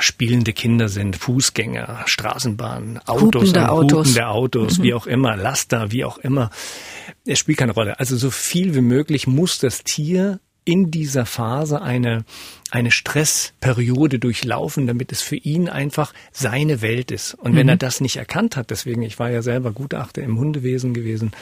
spielende 0.00 0.52
Kinder 0.52 0.88
sind, 0.88 1.16
Fußgänger, 1.16 2.02
Straßenbahnen, 2.06 2.98
Autos, 3.06 3.42
hupende 3.42 3.68
Autos, 3.70 4.08
hupende 4.08 4.28
Autos 4.28 4.78
mhm. 4.78 4.82
wie 4.82 4.94
auch 4.94 5.06
immer, 5.06 5.36
Laster, 5.36 5.92
wie 5.92 6.04
auch 6.04 6.18
immer. 6.18 6.50
Es 7.24 7.38
spielt 7.38 7.58
keine 7.58 7.72
Rolle. 7.72 7.98
Also 7.98 8.16
so 8.16 8.30
viel 8.30 8.74
wie 8.74 8.80
möglich 8.80 9.26
muss 9.26 9.58
das 9.58 9.84
Tier 9.84 10.40
in 10.64 10.90
dieser 10.90 11.26
Phase 11.26 11.82
eine 11.82 12.24
eine 12.70 12.90
Stressperiode 12.90 14.18
durchlaufen, 14.18 14.86
damit 14.86 15.12
es 15.12 15.22
für 15.22 15.36
ihn 15.36 15.68
einfach 15.68 16.12
seine 16.32 16.82
Welt 16.82 17.10
ist. 17.10 17.34
Und 17.34 17.56
wenn 17.56 17.66
mhm. 17.66 17.70
er 17.70 17.76
das 17.76 18.00
nicht 18.00 18.16
erkannt 18.16 18.56
hat, 18.56 18.70
deswegen, 18.70 19.02
ich 19.02 19.18
war 19.18 19.30
ja 19.30 19.42
selber 19.42 19.72
Gutachter 19.72 20.22
im 20.22 20.38
Hundewesen 20.38 20.94
gewesen, 20.94 21.32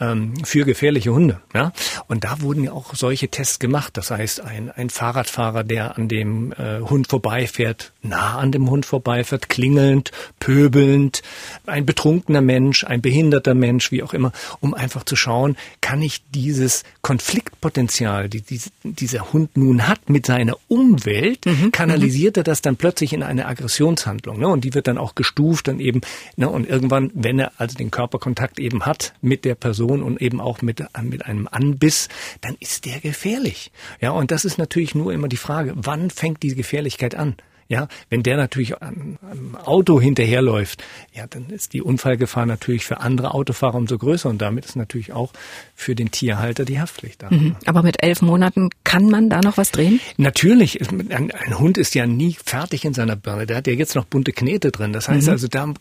ähm, 0.00 0.34
für 0.44 0.64
gefährliche 0.64 1.12
Hunde. 1.12 1.40
Ja? 1.54 1.72
Und 2.06 2.24
da 2.24 2.40
wurden 2.40 2.64
ja 2.64 2.72
auch 2.72 2.94
solche 2.94 3.28
Tests 3.28 3.58
gemacht. 3.58 3.96
Das 3.96 4.10
heißt, 4.10 4.40
ein, 4.40 4.70
ein 4.70 4.90
Fahrradfahrer, 4.90 5.64
der 5.64 5.96
an 5.96 6.08
dem 6.08 6.52
äh, 6.52 6.80
Hund 6.80 7.08
vorbeifährt, 7.08 7.92
nah 8.02 8.38
an 8.38 8.52
dem 8.52 8.68
Hund 8.70 8.86
vorbeifährt, 8.86 9.48
klingelnd, 9.48 10.12
pöbelnd, 10.40 11.22
ein 11.66 11.86
betrunkener 11.86 12.40
Mensch, 12.40 12.84
ein 12.84 13.00
behinderter 13.00 13.54
Mensch, 13.54 13.90
wie 13.90 14.02
auch 14.02 14.14
immer, 14.14 14.32
um 14.60 14.74
einfach 14.74 15.04
zu 15.04 15.16
schauen, 15.16 15.56
kann 15.80 16.02
ich 16.02 16.22
dieses 16.34 16.84
Konfliktpotenzial, 17.02 18.28
die, 18.28 18.42
die 18.42 18.60
dieser 18.84 19.32
Hund 19.32 19.56
nun 19.56 19.86
hat 19.86 20.08
mit 20.08 20.26
seiner 20.26 20.56
Umwelt 20.74 21.46
mhm. 21.46 21.70
kanalisiert 21.70 22.36
er 22.36 22.42
das 22.42 22.60
dann 22.60 22.74
plötzlich 22.76 23.12
in 23.12 23.22
eine 23.22 23.46
Aggressionshandlung. 23.46 24.40
Ne? 24.40 24.48
Und 24.48 24.64
die 24.64 24.74
wird 24.74 24.88
dann 24.88 24.98
auch 24.98 25.14
gestuft 25.14 25.68
dann 25.68 25.78
eben, 25.78 26.00
ne? 26.36 26.48
und 26.48 26.68
irgendwann, 26.68 27.12
wenn 27.14 27.38
er 27.38 27.52
also 27.58 27.76
den 27.76 27.92
Körperkontakt 27.92 28.58
eben 28.58 28.84
hat 28.84 29.14
mit 29.22 29.44
der 29.44 29.54
Person 29.54 30.02
und 30.02 30.20
eben 30.20 30.40
auch 30.40 30.62
mit, 30.62 30.84
mit 31.02 31.24
einem 31.26 31.48
Anbiss, 31.48 32.08
dann 32.40 32.56
ist 32.58 32.86
der 32.86 32.98
gefährlich. 32.98 33.70
Ja, 34.00 34.10
und 34.10 34.32
das 34.32 34.44
ist 34.44 34.58
natürlich 34.58 34.96
nur 34.96 35.12
immer 35.12 35.28
die 35.28 35.36
Frage, 35.36 35.74
wann 35.76 36.10
fängt 36.10 36.42
diese 36.42 36.56
Gefährlichkeit 36.56 37.14
an? 37.14 37.36
Ja, 37.68 37.88
wenn 38.10 38.22
der 38.22 38.36
natürlich 38.36 38.80
am 38.82 39.18
Auto 39.64 40.00
hinterherläuft, 40.00 40.82
ja, 41.14 41.26
dann 41.26 41.48
ist 41.48 41.72
die 41.72 41.80
Unfallgefahr 41.82 42.44
natürlich 42.44 42.84
für 42.84 43.00
andere 43.00 43.32
Autofahrer 43.32 43.76
umso 43.76 43.96
größer 43.96 44.28
und 44.28 44.42
damit 44.42 44.64
ist 44.66 44.76
natürlich 44.76 45.12
auch 45.12 45.32
für 45.74 45.94
den 45.94 46.10
Tierhalter 46.10 46.64
die 46.64 46.78
Haftpflicht 46.78 47.22
da. 47.22 47.30
Mhm. 47.30 47.56
Aber 47.64 47.82
mit 47.82 48.02
elf 48.02 48.20
Monaten 48.22 48.70
kann 48.84 49.08
man 49.08 49.30
da 49.30 49.40
noch 49.40 49.56
was 49.56 49.70
drehen? 49.70 50.00
Natürlich. 50.16 50.80
Ein, 50.88 51.10
ein, 51.32 51.58
Hund 51.58 51.78
ist 51.78 51.94
ja 51.94 52.06
nie 52.06 52.36
fertig 52.44 52.84
in 52.84 52.94
seiner 52.94 53.16
Birne. 53.16 53.46
Der 53.46 53.56
hat 53.56 53.66
ja 53.66 53.72
jetzt 53.72 53.94
noch 53.94 54.04
bunte 54.04 54.32
Knete 54.32 54.70
drin. 54.70 54.92
Das 54.92 55.08
heißt 55.08 55.26
mhm. 55.26 55.32
also, 55.32 55.48
da, 55.48 55.72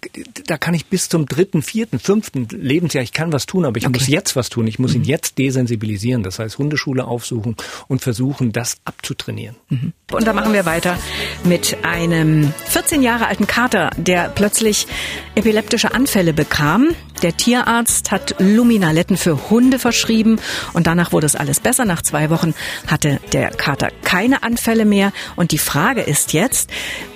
da 0.47 0.57
kann 0.57 0.73
ich 0.73 0.85
bis 0.85 1.09
zum 1.09 1.25
dritten, 1.25 1.61
vierten, 1.61 1.99
fünften 1.99 2.47
Lebensjahr, 2.49 3.03
ich 3.03 3.11
kann 3.11 3.33
was 3.33 3.45
tun, 3.45 3.65
aber 3.65 3.77
ich 3.77 3.85
okay. 3.85 3.99
muss 3.99 4.07
jetzt 4.07 4.35
was 4.35 4.49
tun. 4.49 4.67
Ich 4.67 4.79
muss 4.79 4.93
mhm. 4.93 5.01
ihn 5.01 5.03
jetzt 5.03 5.37
desensibilisieren. 5.37 6.23
Das 6.23 6.39
heißt, 6.39 6.57
Hundeschule 6.57 7.05
aufsuchen 7.05 7.55
und 7.87 8.01
versuchen, 8.01 8.51
das 8.51 8.77
abzutrainieren. 8.85 9.55
Mhm. 9.69 9.93
Und 10.11 10.25
da 10.25 10.33
machen 10.33 10.53
wir 10.53 10.65
weiter 10.65 10.97
mit 11.43 11.72
einem 11.83 12.53
14 12.67 13.01
Jahre 13.01 13.27
alten 13.27 13.47
Kater, 13.47 13.89
der 13.97 14.29
plötzlich 14.29 14.87
epileptische 15.35 15.93
Anfälle 15.93 16.33
bekam. 16.33 16.89
Der 17.21 17.37
Tierarzt 17.37 18.11
hat 18.11 18.35
Luminaletten 18.39 19.15
für 19.15 19.49
Hunde 19.49 19.79
verschrieben 19.79 20.39
und 20.73 20.87
danach 20.87 21.13
wurde 21.13 21.25
es 21.25 21.35
alles 21.35 21.59
besser. 21.59 21.85
Nach 21.85 22.01
zwei 22.01 22.29
Wochen 22.29 22.53
hatte 22.87 23.19
der 23.31 23.49
Kater 23.51 23.89
keine 24.03 24.43
Anfälle 24.43 24.85
mehr. 24.85 25.13
Und 25.35 25.51
die 25.51 25.57
Frage 25.57 26.01
ist 26.01 26.33
jetzt, 26.33 26.69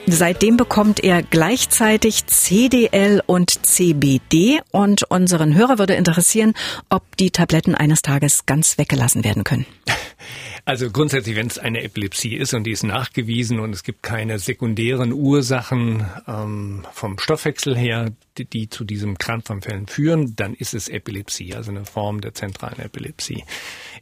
seitdem 0.06 0.56
bekommt 0.56 1.04
er 1.04 1.24
gleichzeitig 1.24 2.26
CDL 2.28 3.22
und 3.26 3.66
CBD 3.66 4.62
und 4.72 5.04
unseren 5.12 5.56
Hörer 5.56 5.78
würde 5.78 5.96
interessieren, 5.96 6.54
ob 6.90 7.18
die 7.18 7.32
Tabletten 7.32 7.76
eines 7.76 8.02
Tages 8.02 8.46
ganz 8.46 8.78
weggelassen 8.78 9.24
werden 9.24 9.44
können. 9.44 9.66
Also 10.68 10.92
grundsätzlich, 10.92 11.38
wenn 11.38 11.48
es 11.48 11.58
eine 11.58 11.82
Epilepsie 11.82 12.36
ist 12.36 12.54
und 12.54 12.66
die 12.66 12.72
ist 12.72 12.84
nachgewiesen 12.84 13.62
und 13.62 13.72
es 13.72 13.84
gibt 13.84 14.04
keine 14.04 14.38
sekundären 14.38 15.14
Ursachen 15.14 16.06
ähm, 16.28 16.86
vom 16.92 17.18
Stoffwechsel 17.20 17.74
her, 17.74 18.12
die, 18.38 18.44
die 18.44 18.68
zu 18.68 18.84
diesem 18.84 19.18
Krampfanfällen 19.18 19.88
führen, 19.88 20.36
dann 20.36 20.54
ist 20.54 20.74
es 20.74 20.90
Epilepsie, 20.90 21.56
also 21.56 21.72
eine 21.72 21.86
Form 21.86 22.20
der 22.20 22.34
zentralen 22.34 22.80
Epilepsie. 22.80 23.46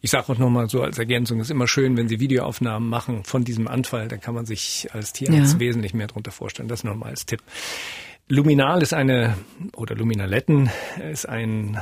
Ich 0.02 0.10
sage 0.10 0.34
auch 0.34 0.40
nochmal 0.40 0.68
so 0.68 0.82
als 0.82 0.98
Ergänzung, 0.98 1.40
es 1.40 1.50
ist 1.50 1.52
immer 1.52 1.68
schön, 1.68 1.98
wenn 1.98 2.08
Sie 2.08 2.20
Videoaufnahmen 2.20 2.90
machen 2.90 3.26
von 3.26 3.44
diesem 3.44 3.68
Anfall, 3.68 4.08
da 4.08 4.18
kann 4.18 4.34
man 4.34 4.48
sich 4.48 4.88
als 4.92 5.14
Tierarzt 5.14 5.54
ja. 5.54 5.60
wesentlich 5.60 5.94
mehr 5.94 6.08
darunter 6.08 6.32
vorstellen. 6.32 6.68
Das 6.68 6.84
nur 6.84 6.96
mal 6.96 7.10
als 7.10 7.28
Tipp. 7.28 7.44
Luminal 8.28 8.82
ist 8.82 8.96
eine, 8.96 9.38
oder 9.76 9.94
Luminaletten 9.94 10.72
ist 11.12 11.30
ein 11.30 11.78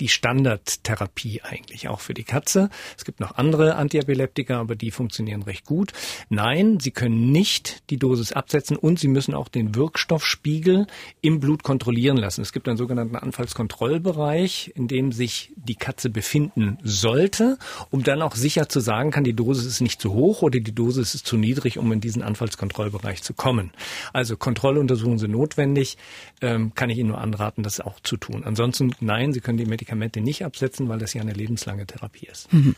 die 0.00 0.08
Standardtherapie 0.08 1.42
eigentlich 1.42 1.88
auch 1.88 2.00
für 2.00 2.14
die 2.14 2.24
Katze. 2.24 2.70
Es 2.96 3.04
gibt 3.04 3.20
noch 3.20 3.36
andere 3.36 3.76
Antiepileptika, 3.76 4.60
aber 4.60 4.76
die 4.76 4.90
funktionieren 4.90 5.42
recht 5.42 5.64
gut. 5.64 5.92
Nein, 6.28 6.78
sie 6.80 6.90
können 6.90 7.30
nicht 7.32 7.82
die 7.90 7.96
Dosis 7.96 8.32
absetzen 8.32 8.76
und 8.76 8.98
sie 8.98 9.08
müssen 9.08 9.34
auch 9.34 9.48
den 9.48 9.74
Wirkstoffspiegel 9.74 10.86
im 11.20 11.40
Blut 11.40 11.62
kontrollieren 11.62 12.16
lassen. 12.16 12.42
Es 12.42 12.52
gibt 12.52 12.68
einen 12.68 12.76
sogenannten 12.76 13.16
Anfallskontrollbereich, 13.16 14.72
in 14.74 14.88
dem 14.88 15.12
sich 15.12 15.52
die 15.56 15.74
Katze 15.74 16.10
befinden 16.10 16.78
sollte, 16.82 17.58
um 17.90 18.02
dann 18.02 18.22
auch 18.22 18.36
sicher 18.36 18.68
zu 18.68 18.80
sagen 18.80 19.10
kann, 19.10 19.24
die 19.24 19.34
Dosis 19.34 19.66
ist 19.66 19.80
nicht 19.80 20.00
zu 20.00 20.12
hoch 20.12 20.42
oder 20.42 20.60
die 20.60 20.74
Dosis 20.74 21.14
ist 21.14 21.26
zu 21.26 21.36
niedrig, 21.36 21.78
um 21.78 21.90
in 21.92 22.00
diesen 22.00 22.22
Anfallskontrollbereich 22.22 23.22
zu 23.22 23.34
kommen. 23.34 23.72
Also 24.12 24.36
Kontrolluntersuchungen 24.36 25.18
sind 25.18 25.32
notwendig, 25.32 25.96
ähm, 26.40 26.74
kann 26.74 26.90
ich 26.90 26.98
Ihnen 26.98 27.08
nur 27.08 27.20
anraten, 27.20 27.62
das 27.62 27.80
auch 27.80 28.00
zu 28.00 28.16
tun. 28.16 28.44
Ansonsten 28.44 28.92
nein, 29.00 29.15
Nein, 29.16 29.32
Sie 29.32 29.40
können 29.40 29.56
die 29.56 29.64
Medikamente 29.64 30.20
nicht 30.20 30.44
absetzen, 30.44 30.90
weil 30.90 30.98
das 30.98 31.14
ja 31.14 31.22
eine 31.22 31.32
lebenslange 31.32 31.86
Therapie 31.86 32.26
ist. 32.30 32.52
Mhm. 32.52 32.76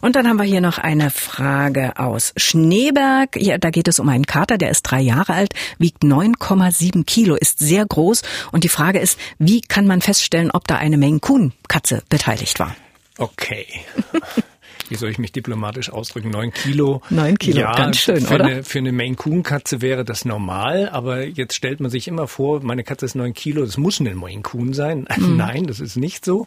Und 0.00 0.16
dann 0.16 0.26
haben 0.26 0.36
wir 0.36 0.44
hier 0.44 0.60
noch 0.60 0.78
eine 0.78 1.10
Frage 1.10 1.96
aus 1.96 2.32
Schneeberg. 2.36 3.36
Ja, 3.36 3.56
da 3.56 3.70
geht 3.70 3.86
es 3.86 4.00
um 4.00 4.08
einen 4.08 4.26
Kater, 4.26 4.58
der 4.58 4.72
ist 4.72 4.82
drei 4.82 5.00
Jahre 5.00 5.34
alt, 5.34 5.54
wiegt 5.78 6.02
9,7 6.02 7.04
Kilo, 7.04 7.36
ist 7.36 7.60
sehr 7.60 7.86
groß. 7.86 8.22
Und 8.50 8.64
die 8.64 8.68
Frage 8.68 8.98
ist, 8.98 9.16
wie 9.38 9.60
kann 9.60 9.86
man 9.86 10.00
feststellen, 10.02 10.50
ob 10.50 10.66
da 10.66 10.76
eine 10.76 10.98
Maine 10.98 11.20
Coon 11.20 11.52
Katze 11.68 12.02
beteiligt 12.08 12.58
war? 12.58 12.74
Okay. 13.18 13.66
wie 14.88 14.94
soll 14.94 15.10
ich 15.10 15.18
mich 15.18 15.32
diplomatisch 15.32 15.90
ausdrücken, 15.90 16.30
neun 16.30 16.52
Kilo. 16.52 17.02
Neun 17.10 17.38
Kilo, 17.38 17.60
ja, 17.60 17.72
ganz 17.74 17.98
schön, 17.98 18.20
für 18.20 18.34
oder? 18.34 18.44
Eine, 18.44 18.62
für 18.62 18.78
eine 18.78 18.92
Maine 18.92 19.16
Coon 19.16 19.42
Katze 19.42 19.82
wäre 19.82 20.04
das 20.04 20.24
normal, 20.24 20.88
aber 20.88 21.24
jetzt 21.26 21.54
stellt 21.54 21.80
man 21.80 21.90
sich 21.90 22.08
immer 22.08 22.26
vor, 22.28 22.62
meine 22.62 22.84
Katze 22.84 23.06
ist 23.06 23.14
neun 23.14 23.34
Kilo, 23.34 23.64
das 23.64 23.76
muss 23.76 24.00
eine 24.00 24.14
Maine 24.14 24.42
Coon 24.42 24.72
sein. 24.72 25.06
Mhm. 25.16 25.38
Nein, 25.38 25.66
das 25.66 25.80
ist 25.80 25.96
nicht 25.96 26.26
so. 26.26 26.46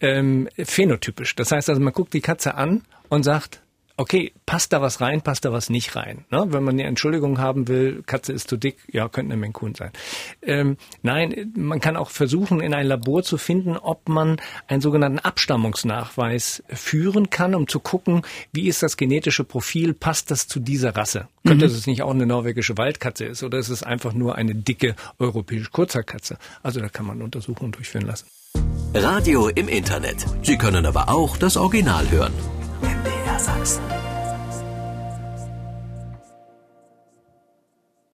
Ähm, 0.00 0.48
phänotypisch. 0.56 1.36
Das 1.36 1.52
heißt 1.52 1.68
also, 1.68 1.82
man 1.82 1.92
guckt 1.92 2.14
die 2.14 2.22
Katze 2.22 2.54
an 2.54 2.82
und 3.10 3.24
sagt, 3.24 3.60
okay, 3.96 4.32
passt 4.44 4.72
da 4.72 4.82
was 4.82 5.00
rein, 5.00 5.22
passt 5.22 5.44
da 5.44 5.52
was 5.52 5.70
nicht 5.70 5.96
rein. 5.96 6.24
Ne? 6.30 6.46
Wenn 6.48 6.62
man 6.62 6.74
eine 6.74 6.84
Entschuldigung 6.84 7.38
haben 7.38 7.68
will, 7.68 8.02
Katze 8.04 8.32
ist 8.32 8.48
zu 8.48 8.56
dick, 8.56 8.76
ja, 8.92 9.08
könnte 9.08 9.32
eine 9.32 9.40
Menkun 9.40 9.74
sein. 9.74 9.90
Ähm, 10.42 10.76
nein, 11.02 11.52
man 11.56 11.80
kann 11.80 11.96
auch 11.96 12.10
versuchen, 12.10 12.60
in 12.60 12.74
ein 12.74 12.86
Labor 12.86 13.22
zu 13.22 13.38
finden, 13.38 13.76
ob 13.76 14.08
man 14.08 14.40
einen 14.68 14.80
sogenannten 14.80 15.18
Abstammungsnachweis 15.18 16.62
führen 16.68 17.30
kann, 17.30 17.54
um 17.54 17.68
zu 17.68 17.80
gucken, 17.80 18.22
wie 18.52 18.68
ist 18.68 18.82
das 18.82 18.96
genetische 18.96 19.44
Profil, 19.44 19.94
passt 19.94 20.30
das 20.30 20.46
zu 20.46 20.60
dieser 20.60 20.94
Rasse? 20.96 21.28
Mhm. 21.42 21.48
Könnte 21.48 21.66
es 21.66 21.86
nicht 21.86 22.02
auch 22.02 22.10
eine 22.10 22.26
norwegische 22.26 22.76
Waldkatze 22.76 23.24
ist 23.24 23.42
oder 23.42 23.58
ist 23.58 23.68
es 23.70 23.82
einfach 23.82 24.12
nur 24.12 24.36
eine 24.36 24.54
dicke 24.54 24.94
europäische 25.18 25.70
Kurzhaarkatze? 25.70 26.38
Also 26.62 26.80
da 26.80 26.88
kann 26.88 27.06
man 27.06 27.22
Untersuchungen 27.22 27.72
durchführen 27.72 28.06
lassen. 28.06 28.26
Radio 28.94 29.48
im 29.48 29.68
Internet. 29.68 30.24
Sie 30.42 30.56
können 30.56 30.86
aber 30.86 31.08
auch 31.10 31.36
das 31.36 31.56
Original 31.56 32.10
hören. 32.10 32.32
MDR 33.36 33.38
Sachsen. 33.38 34.05